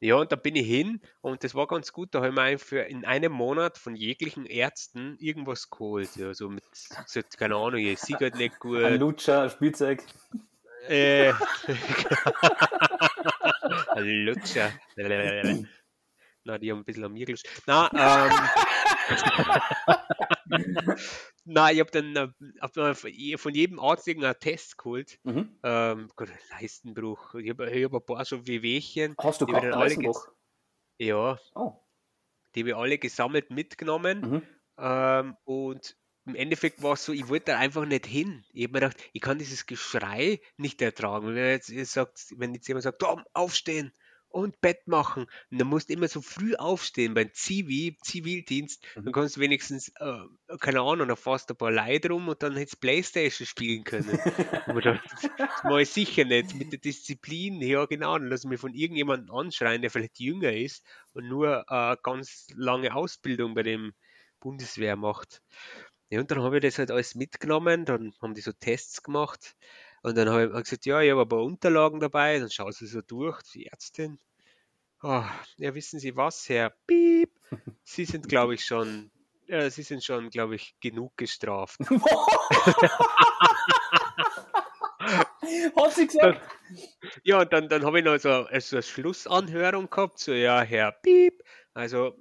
[0.00, 2.14] Ja, und da bin ich hin und das war ganz gut.
[2.14, 6.16] Da habe ich mir einfach für in einem Monat von jeglichen Ärzten irgendwas geholt.
[6.16, 9.00] Ja, so mit, so, keine Ahnung, ich sehe halt nicht Ein gut.
[9.00, 10.04] Lutscher, ein Spielzeug.
[10.88, 11.32] Äh,
[13.96, 14.72] Lutscher.
[16.44, 17.48] Na, die haben ein bisschen am mir gelöscht.
[17.66, 18.30] Na, ähm,
[21.44, 22.28] na, ich habe dann äh,
[22.60, 25.18] hab mir von je- von jedem Arzt irgendeinen Test geholt.
[25.24, 25.58] Mhm.
[25.64, 27.34] Ähm, Gott, Leistenbruch.
[27.34, 29.16] Ich habe hab ein paar so Wehwehchen.
[29.20, 30.28] Hast du alle Leistenbruch?
[30.98, 31.72] Ja, Oh.
[32.54, 34.20] die habe ich alle gesammelt mitgenommen.
[34.20, 34.42] Mhm.
[34.78, 38.44] Ähm, und im Endeffekt war es so, ich wollte da einfach nicht hin.
[38.52, 41.28] Ich habe mir gedacht, ich kann dieses Geschrei nicht ertragen.
[41.28, 43.92] Wenn jetzt sagt, wenn jetzt jemand sagt, Tom, aufstehen
[44.28, 49.04] und Bett machen, und dann musst du immer so früh aufstehen beim Zivi, Zivildienst, Mhm.
[49.04, 52.42] dann kannst du wenigstens, äh, keine Ahnung, dann fährst du ein paar Leute rum und
[52.42, 54.20] dann hättest du Playstation spielen können.
[54.66, 54.98] Aber das,
[55.52, 56.54] das mache ich sicher nicht.
[56.54, 60.52] Mit der Disziplin, ja genau, dann lass ich mich von irgendjemandem anschreien, der vielleicht jünger
[60.52, 63.94] ist und nur äh, ganz lange Ausbildung bei dem
[64.40, 65.42] Bundeswehr macht.
[66.08, 69.56] Ja, und dann habe ich das halt alles mitgenommen, dann haben die so Tests gemacht
[70.02, 72.86] und dann habe ich gesagt, ja, ich habe ein paar Unterlagen dabei, dann schaut sie
[72.86, 74.20] so durch, die Ärztin.
[75.00, 77.30] Ah, ja, wissen Sie was, Herr Piep,
[77.82, 79.10] Sie sind, glaube ich, schon,
[79.48, 81.80] äh, Sie sind schon, glaube ich, genug gestraft.
[85.76, 86.40] Hat sie gesagt?
[87.22, 90.62] Ja, und dann, dann habe ich noch so, äh, so eine Schlussanhörung gehabt, so, ja,
[90.62, 91.42] Herr Piep,
[91.74, 92.16] also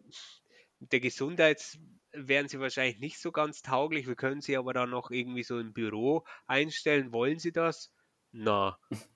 [0.80, 1.78] der Gesundheits
[2.18, 5.60] wären Sie wahrscheinlich nicht so ganz tauglich, wir können Sie aber dann noch irgendwie so
[5.60, 7.92] im Büro einstellen, wollen Sie das?
[8.32, 8.78] Na.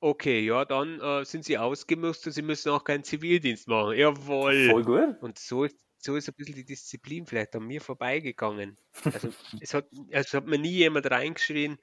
[0.00, 3.96] Okay, ja, dann äh, sind Sie ausgemustert, Sie müssen auch keinen Zivildienst machen.
[3.96, 4.68] Jawohl.
[4.68, 5.22] Voll gut.
[5.22, 8.76] Und so ist, so ist ein bisschen die Disziplin vielleicht an mir vorbeigegangen.
[9.02, 11.78] Also es hat, es hat mir nie jemand reingeschrien,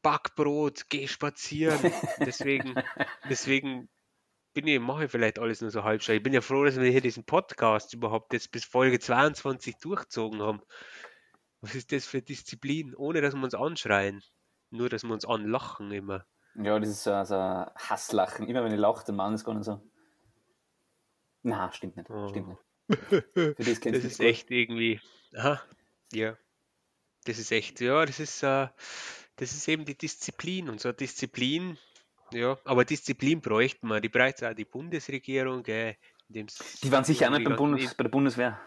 [0.00, 1.78] Backbrot, geh spazieren.
[2.20, 2.74] Deswegen,
[3.28, 3.90] deswegen
[4.56, 6.90] bin ich, mache ich vielleicht alles nur so halb Ich bin ja froh, dass wir
[6.90, 10.62] hier diesen Podcast überhaupt jetzt bis Folge 22 durchgezogen haben.
[11.60, 12.94] Was ist das für Disziplin?
[12.96, 14.22] Ohne dass wir uns anschreien.
[14.70, 16.24] Nur, dass wir uns anlachen immer.
[16.54, 18.48] Ja, das ist so, so ein Hasslachen.
[18.48, 19.82] Immer wenn ich lache, dann machen es gar nicht so.
[21.42, 22.08] Na, stimmt nicht.
[22.08, 22.28] Oh.
[22.28, 22.60] Stimmt nicht.
[23.34, 24.26] Für das Das ist gut.
[24.26, 25.02] echt irgendwie,
[25.36, 25.60] aha,
[26.12, 26.38] ja,
[27.26, 28.68] das ist echt, ja, das ist, äh,
[29.36, 31.76] das ist eben die Disziplin und so Disziplin,
[32.32, 35.96] ja, aber Disziplin bräuchten wir, die bräuchte auch die Bundesregierung, gell,
[36.28, 36.46] Die
[36.90, 38.60] waren sicher auch nicht beim Bundes, bei der Bundeswehr.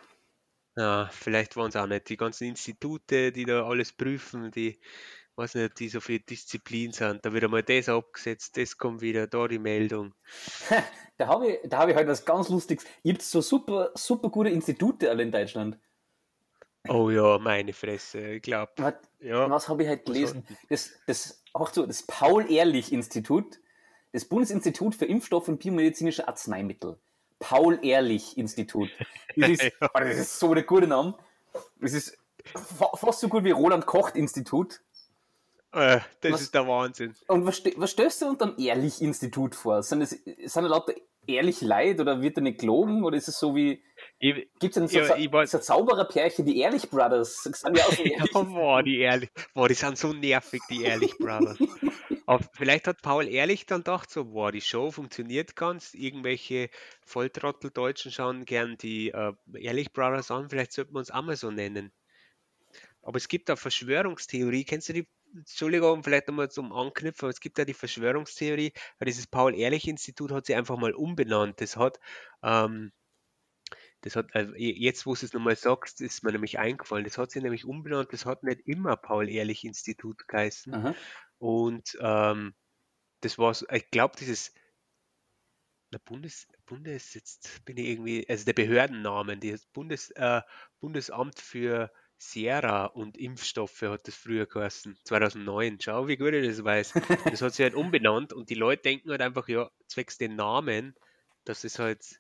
[0.76, 4.80] Ja, vielleicht waren es auch nicht die ganzen Institute, die da alles prüfen, die,
[5.36, 7.26] weiß nicht, die so viel Disziplin sind.
[7.26, 10.14] Da wird einmal das abgesetzt, das kommt wieder, da die Meldung.
[11.20, 12.86] Da habe ich, da hab ich halt was ganz Lustiges.
[13.04, 15.78] Ihr habt so super, super gute Institute alle in Deutschland.
[16.88, 19.50] Oh ja, meine Fresse, ich glaube, Was, ja.
[19.50, 20.48] was habe ich halt gelesen?
[20.70, 23.60] Das, das, auch so, das Paul-Ehrlich-Institut,
[24.12, 26.98] das Bundesinstitut für Impfstoff und biomedizinische Arzneimittel.
[27.40, 28.90] Paul-Ehrlich-Institut.
[29.36, 31.16] Das, ist- oh, das ist so der gute Name.
[31.80, 32.18] Das ist
[32.54, 34.82] fa fast so gut wie Roland-Kocht-Institut.
[35.72, 37.14] Äh, das Was- ist der Wahnsinn.
[37.28, 39.84] Und was, was stößt du unter einem Ehrlich-Institut vor?
[39.84, 40.94] Sind es sind da lauter
[41.28, 43.84] ehrlich Leid oder wird da nicht gelogen oder ist es so wie
[44.20, 47.44] Gibt es denn so, ja, so Zaubererpärchen, die Ehrlich Brothers?
[47.44, 51.58] Sind ja, ja boah, die Ehrlich, boah, die sind so nervig, die Ehrlich Brothers.
[52.26, 56.70] Aber vielleicht hat Paul Ehrlich dann gedacht, so, boah, die Show funktioniert ganz, irgendwelche
[57.06, 61.50] Volltrottel-Deutschen schauen gern die äh, Ehrlich Brothers an, vielleicht sollten wir uns auch mal so
[61.50, 61.92] nennen.
[63.02, 67.40] Aber es gibt da Verschwörungstheorie, kennst du die Entschuldigung, vielleicht nochmal zum Anknüpfen, aber es
[67.40, 68.74] gibt ja die Verschwörungstheorie,
[69.06, 71.62] dieses Paul-Ehrlich-Institut hat sich einfach mal umbenannt.
[71.62, 72.00] Das hat
[72.44, 72.92] ähm,
[74.02, 77.04] das hat, also jetzt, wo du es nochmal sagst, ist mir nämlich eingefallen.
[77.04, 78.14] Das hat sich nämlich umbenannt.
[78.14, 80.74] Das hat nicht immer Paul-Ehrlich-Institut geheißen.
[80.74, 80.96] Aha.
[81.38, 82.54] Und ähm,
[83.22, 84.54] das war so, ich glaube, dieses
[85.92, 90.42] na, Bundes, Bundes, jetzt bin ich irgendwie, also der Behördennamen, das Bundes, äh,
[90.80, 95.80] Bundesamt für Sera und Impfstoffe hat das früher geheißen, 2009.
[95.82, 96.94] Schau, wie gut ich das weiß.
[97.32, 100.96] Das hat sich halt umbenannt und die Leute denken halt einfach, ja, zwecks den Namen,
[101.46, 102.20] dass es halt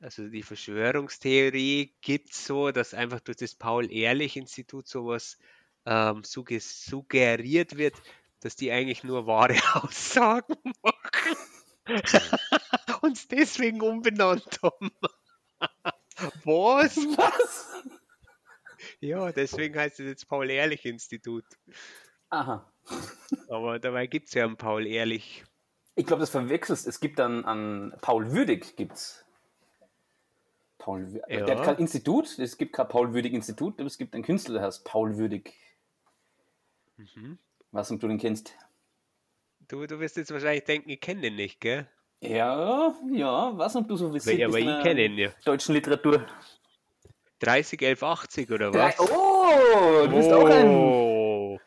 [0.00, 5.38] also die Verschwörungstheorie gibt es so, dass einfach durch das Paul-Ehrlich-Institut sowas
[5.86, 7.94] ähm, suggeriert wird,
[8.40, 11.36] dass die eigentlich nur wahre Aussagen machen
[13.00, 14.90] und es deswegen umbenannt haben.
[16.44, 16.96] Was?
[16.96, 17.84] Was?
[19.00, 21.44] Ja, deswegen heißt es jetzt Paul-Ehrlich-Institut.
[22.30, 22.70] Aha.
[23.48, 25.44] Aber dabei gibt es ja ein Paul-Ehrlich.
[25.94, 26.86] Ich glaube, das verwechselst.
[26.86, 29.24] Es gibt dann an Paul Würdig gibt's
[30.84, 31.46] Paul, ja.
[31.46, 34.54] Der hat kein Institut, es gibt kein Paul Würdig Institut, aber es gibt einen Künstler,
[34.54, 35.54] der heißt Paul Würdig.
[36.98, 37.38] Mhm.
[37.72, 38.54] Was du den kennst?
[39.66, 41.88] Du, du wirst jetzt wahrscheinlich denken, ich kenne den nicht, gell?
[42.20, 45.30] Ja, ja, was ob du so versiert ja, aber ich kenne ihn ja.
[45.46, 46.26] Deutschen Literatur.
[47.40, 48.98] 30, 11, 80 oder was?
[48.98, 50.34] Oh, du bist oh.
[50.34, 50.68] auch ein.
[50.68, 51.58] Oh,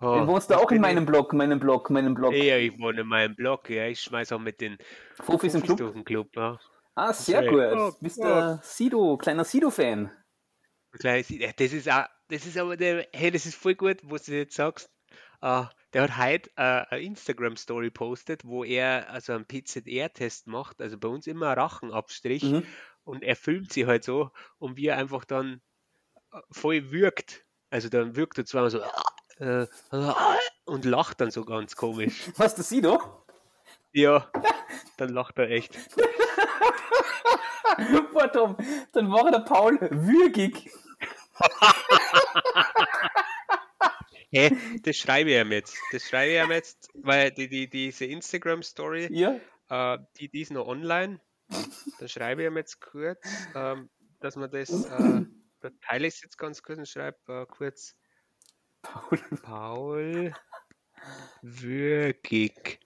[0.00, 2.34] du wohnst da auch in meinem Blog, meinem Blog, meinem Blog.
[2.34, 3.86] Ja, ich wohne in meinem Blog, ja.
[3.86, 4.78] Ich schmeiß auch mit den
[5.20, 5.78] Fufis im Club.
[5.78, 6.58] Durch den Club ja.
[6.94, 7.72] Ah, sehr gut.
[7.74, 8.24] Oh, Bist oh.
[8.24, 10.10] der Sido, kleiner Sido-Fan.
[11.00, 14.56] Das ist auch, das ist aber der, hey, das ist voll gut, was du jetzt
[14.56, 14.90] sagst.
[15.44, 20.98] Uh, der hat heute uh, eine Instagram-Story postet, wo er also einen PZR-Test macht, also
[20.98, 22.66] bei uns immer Rachenabstrich mhm.
[23.04, 25.60] Und er filmt sich halt so und wie er einfach dann
[26.32, 27.44] äh, voll wirkt.
[27.70, 28.82] Also dann wirkt er zwar so
[29.40, 29.66] uh,
[30.64, 32.30] und lacht dann so ganz komisch.
[32.36, 33.24] Was, der Sido?
[33.92, 34.30] Ja,
[34.96, 35.78] dann lacht er echt.
[38.12, 38.56] Boah, Tom,
[38.92, 40.70] dann war der Paul würgig.
[44.30, 44.48] Hä?
[44.48, 45.76] Hey, das schreibe ich ihm jetzt.
[45.90, 49.38] Das schreibe ich ihm jetzt, weil die, die, diese Instagram-Story, ja.
[49.68, 51.20] äh, die, die ist noch online.
[51.98, 53.24] Da schreibe ich ihm jetzt kurz,
[53.54, 53.76] äh,
[54.20, 55.24] dass man das, äh,
[55.60, 57.96] da teile ich es jetzt ganz kurz und schreibe äh, kurz
[58.82, 60.34] Paul, Paul
[61.42, 62.80] Würgig.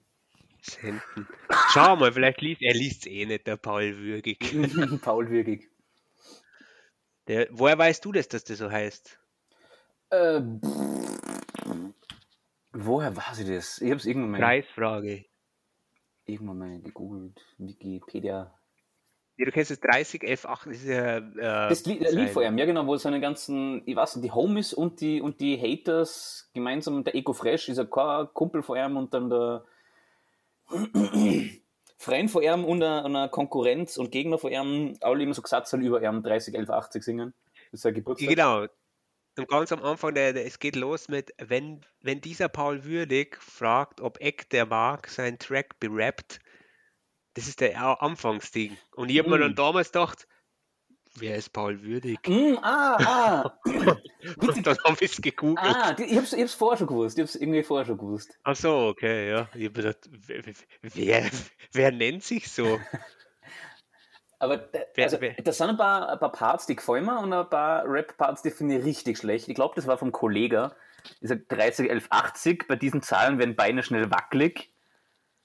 [0.61, 1.27] Senden.
[1.69, 4.39] Schau mal, vielleicht liest er liest eh nicht, der Paul Würgig.
[5.01, 5.69] Paul Würgig.
[7.27, 9.19] Der, woher weißt du das, dass das so heißt?
[10.09, 10.41] Äh,
[12.73, 13.81] woher weiß ich das?
[13.81, 14.39] Ich habe es irgendwann mal.
[14.39, 15.25] Preisfrage.
[16.25, 17.39] Irgendwann mal gegoogelt.
[17.57, 18.56] Wikipedia.
[19.37, 20.87] Du kennst das 30 F8, das ist.
[20.87, 24.31] Äh, das Lied, Lied vor ihm, ja genau, wo seine ganzen, ich weiß nicht, die
[24.31, 28.77] Homies und die, und die Haters gemeinsam, der Eco Fresh ist ja kein Kumpel vor
[28.77, 29.63] ihm und dann der
[31.99, 36.01] Freund von ihm und einer Konkurrenz und Gegner von ihm, alle immer so gesagt über
[36.01, 37.33] ihm 30, 11, 80 singen.
[37.71, 38.29] Das ist sein Geburtstag.
[38.29, 38.65] Genau.
[39.37, 43.37] Und ganz am Anfang, der, der, es geht los mit, wenn, wenn dieser Paul Würdig
[43.39, 46.39] fragt, ob Eck der mag, sein Track berappt,
[47.37, 48.75] das ist der Anfangsding.
[48.95, 49.31] Und ich habe mm.
[49.31, 50.27] mir dann damals gedacht,
[51.19, 52.19] Wer ist Paul Würdig?
[52.27, 53.59] Mm, ah, ah.
[53.65, 55.57] und dann haben wir es gegoogelt.
[55.57, 57.17] Ah, ich hab's, ich hab's vorher schon gewusst.
[57.17, 58.37] Ich hab's irgendwie vorher schon gewusst.
[58.43, 59.49] Ach so, okay, ja.
[59.55, 61.31] Ich hab gedacht, wer,
[61.71, 62.79] wer, nennt sich so?
[64.39, 65.33] Aber wer, also, wer?
[65.33, 68.51] da sind ein paar, ein paar Parts, die gefallen mir und ein paar Rap-Parts, die
[68.51, 69.47] finde ich richtig schlecht.
[69.47, 70.69] Ich glaube, das war vom Kollegen.
[71.21, 72.67] Dieser 30, 11, 80.
[72.67, 74.71] Bei diesen Zahlen werden Beine schnell wackelig.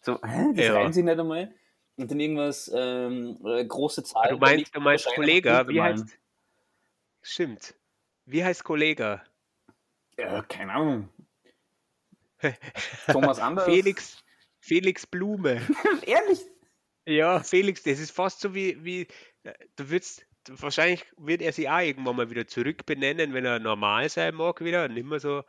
[0.03, 0.53] So, hä?
[0.55, 0.75] Das ja.
[0.75, 1.55] reihen sie nicht einmal.
[1.97, 4.31] Und dann irgendwas, ähm, äh, große Zahl.
[4.31, 6.19] Du meinst, du meinst Kollege, wie heißt.
[7.23, 7.75] Stimmt.
[8.25, 9.21] Wie heißt Kollege?
[10.19, 11.09] Ja, keine Ahnung.
[13.07, 13.65] Thomas Anders.
[13.65, 14.23] Felix,
[14.61, 15.61] Felix Blume.
[16.07, 16.41] Ehrlich?
[17.07, 19.07] Ja, Felix, das ist fast so wie, wie
[19.77, 24.35] du würdest, wahrscheinlich wird er sich auch irgendwann mal wieder zurückbenennen, wenn er normal sein
[24.35, 25.43] mag wieder, nicht mehr so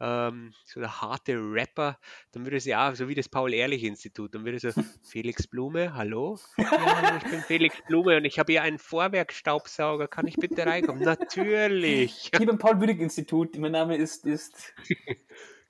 [0.00, 1.98] ähm, so der harte Rapper,
[2.32, 4.70] dann würde sie auch, so wie das Paul-Ehrlich-Institut, dann würde so,
[5.04, 6.38] Felix Blume, hallo?
[6.58, 11.02] Ja, ich bin Felix Blume und ich habe hier einen Vorwerkstaubsauger, kann ich bitte reinkommen?
[11.02, 12.30] Natürlich!
[12.36, 14.74] Hier beim Paul-Würdig-Institut, mein Name ist, ist...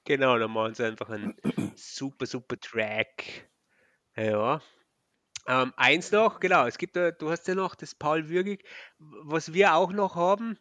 [0.05, 1.35] genau, dann machen sie einfach einen
[1.75, 3.49] super, super Track.
[4.17, 4.61] Ja.
[5.49, 8.65] Ähm, eins noch, genau, es gibt du hast ja noch das Paul Würgig,
[8.99, 10.59] was wir auch noch haben,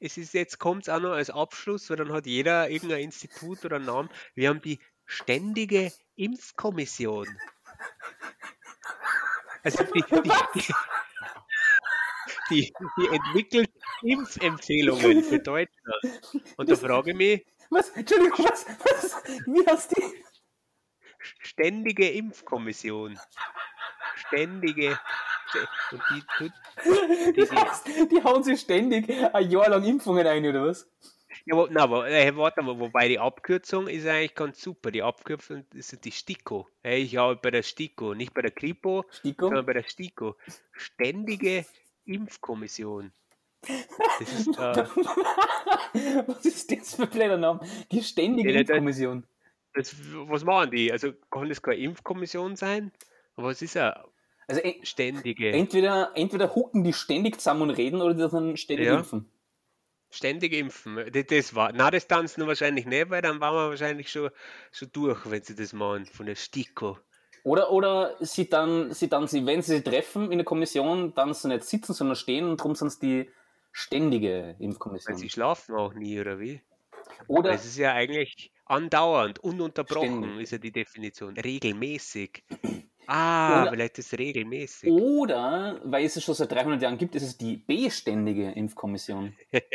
[0.00, 3.64] es ist jetzt kommt es auch noch als Abschluss, weil dann hat jeder irgendein Institut
[3.64, 4.10] oder einen Namen.
[4.34, 7.26] Wir haben die ständige Impfkommission.
[9.62, 10.22] Also die, die,
[12.50, 13.70] die, die, entwickelt
[14.02, 16.20] Impfempfehlungen für Deutschland.
[16.56, 17.90] Und da frage ich mich, Was?
[17.90, 18.66] Entschuldigung, was?
[18.66, 19.22] was?
[19.46, 20.26] Wie heißt die?
[21.40, 23.18] ständige Impfkommission.
[24.14, 24.98] Ständige.
[25.92, 30.88] Und die Das heißt, die hauen sich ständig ein Jahr lang Impfungen ein, oder was?
[31.44, 34.90] Ja, wo, na, aber, äh, warte mal, wobei die Abkürzung ist eigentlich ganz super.
[34.90, 36.66] Die Abkürzung ist die STIKO.
[36.82, 39.46] Ich habe bei der STIKO, nicht bei der Kripo, Stiko?
[39.48, 40.36] sondern bei der STIKO.
[40.72, 41.66] Ständige
[42.04, 43.12] Impfkommission.
[44.18, 44.86] Das ist, äh,
[46.26, 47.60] Was ist das für ein blöder Name?
[47.90, 49.26] Die ständige Ja, Impfkommission.
[49.74, 49.94] das,
[50.28, 50.90] was machen die?
[50.90, 52.92] Also kann das keine Impfkommission sein?
[53.36, 54.02] Es ist eine
[54.48, 58.86] Also e- ständige, entweder, entweder hucken die ständig zusammen und reden oder die dann ständig
[58.86, 58.98] Ja.
[58.98, 59.28] impfen.
[60.10, 60.96] ständig impfen.
[61.12, 64.30] Das, das war, na, das tanzen wahrscheinlich nicht, weil dann waren wir wahrscheinlich schon,
[64.72, 66.98] schon durch, wenn sie das machen, von der STIKO.
[67.42, 71.34] Oder, oder sie dann, sie dann, sie, wenn sie sich treffen in der Kommission, dann
[71.34, 73.30] sie nicht sitzen, sondern stehen und darum sind es die
[73.72, 75.16] ständige Weil Impfkommission.
[75.16, 76.62] sie schlafen auch nie, oder wie?
[77.28, 80.42] Oder Es ist ja eigentlich andauernd, ununterbrochen Ständig.
[80.44, 81.36] ist ja die Definition.
[81.36, 82.42] Regelmäßig.
[83.08, 84.90] Ah, Oder- vielleicht ist es regelmäßig.
[84.90, 89.34] Oder, weil es es schon seit 300 Jahren gibt, ist es die beständige Impfkommission.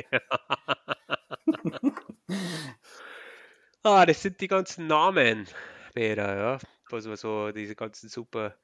[3.84, 5.47] Ah, das sind die ganzen Namen,
[5.93, 6.59] Peter, ja.
[6.91, 8.55] Also so diese ganzen super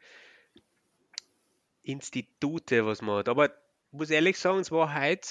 [1.83, 3.29] Institute, was man hat.
[3.29, 3.51] Aber ich
[3.91, 5.27] muss ehrlich sagen, es war heute,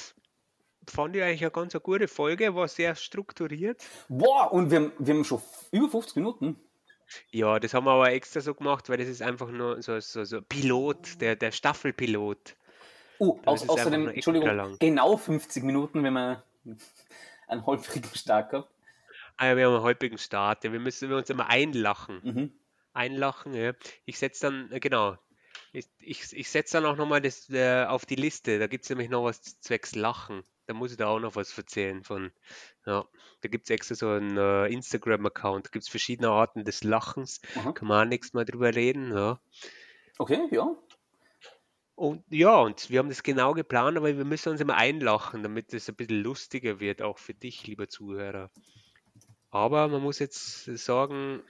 [0.88, 3.84] fand ich eigentlich eine ganz eine gute Folge, war sehr strukturiert.
[4.08, 6.58] Boah, und wir, haben- wir haben schon über 50 Minuten.
[7.30, 10.24] Ja, das haben wir aber extra so gemacht, weil das ist einfach nur so, so,
[10.24, 12.56] so Pilot, der, der Staffelpilot.
[13.18, 16.42] Oh, aus, außerdem, Entschuldigung, genau 50 Minuten, wenn man
[17.48, 18.70] einen holprigen Start gehabt.
[19.36, 20.64] Ah ja, wir haben einen halbigen Start.
[20.64, 22.20] Ja, wir müssen wir uns immer einlachen.
[22.22, 22.52] Mhm.
[22.92, 23.72] Einlachen, ja.
[24.06, 25.18] Ich setze dann, äh, genau,
[25.72, 28.58] ich, ich, ich setze dann auch nochmal das äh, auf die Liste.
[28.58, 30.42] Da gibt es nämlich noch was zwecks Lachen.
[30.66, 32.32] Da muss ich da auch noch was erzählen von,
[32.86, 33.04] ja,
[33.40, 35.66] da gibt es extra so einen äh, Instagram-Account.
[35.66, 37.40] Da gibt es verschiedene Arten des Lachens.
[37.56, 37.72] Aha.
[37.72, 39.40] Kann man auch nächstes Mal drüber reden, ja.
[40.18, 40.76] Okay, ja.
[41.94, 45.72] Und ja, und wir haben das genau geplant, aber wir müssen uns immer einlachen, damit
[45.72, 48.50] es ein bisschen lustiger wird, auch für dich, lieber Zuhörer.
[49.50, 51.42] Aber man muss jetzt sagen,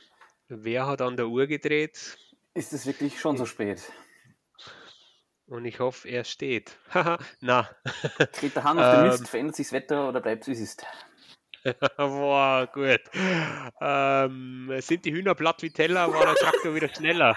[0.49, 2.17] wer hat an der Uhr gedreht?
[2.55, 3.83] Ist es wirklich schon so spät?
[5.49, 6.77] Und ich hoffe, er steht.
[6.93, 7.69] Haha, na.
[8.41, 9.11] Dreht der Hahn auf den Ähm.
[9.11, 10.85] Mist, verändert sich das Wetter oder bleibt es, wie es ist?
[11.97, 13.01] Boah, gut.
[13.81, 17.37] Ähm, sind die Hühner platt wie Teller, war der Traktor wieder schneller.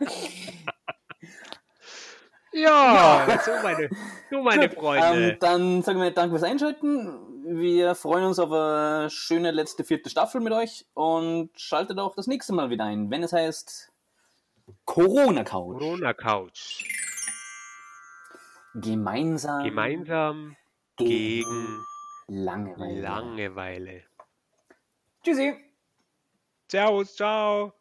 [2.52, 3.88] ja, so meine,
[4.30, 5.30] so meine Gut, Freunde.
[5.30, 7.44] Ähm, dann sagen wir Danke fürs Einschalten.
[7.60, 12.26] Wir freuen uns auf eine schöne letzte vierte Staffel mit euch und schaltet auch das
[12.26, 13.92] nächste Mal wieder ein, wenn es heißt
[14.84, 15.78] Corona Couch.
[15.78, 16.84] Corona Couch.
[18.74, 20.56] Gemeinsam Gemeinsam
[20.96, 21.84] gegen
[22.28, 23.00] Langeweile.
[23.00, 24.04] Langeweile.
[25.22, 25.54] Tschüssi.
[26.70, 27.77] Servus, ciao.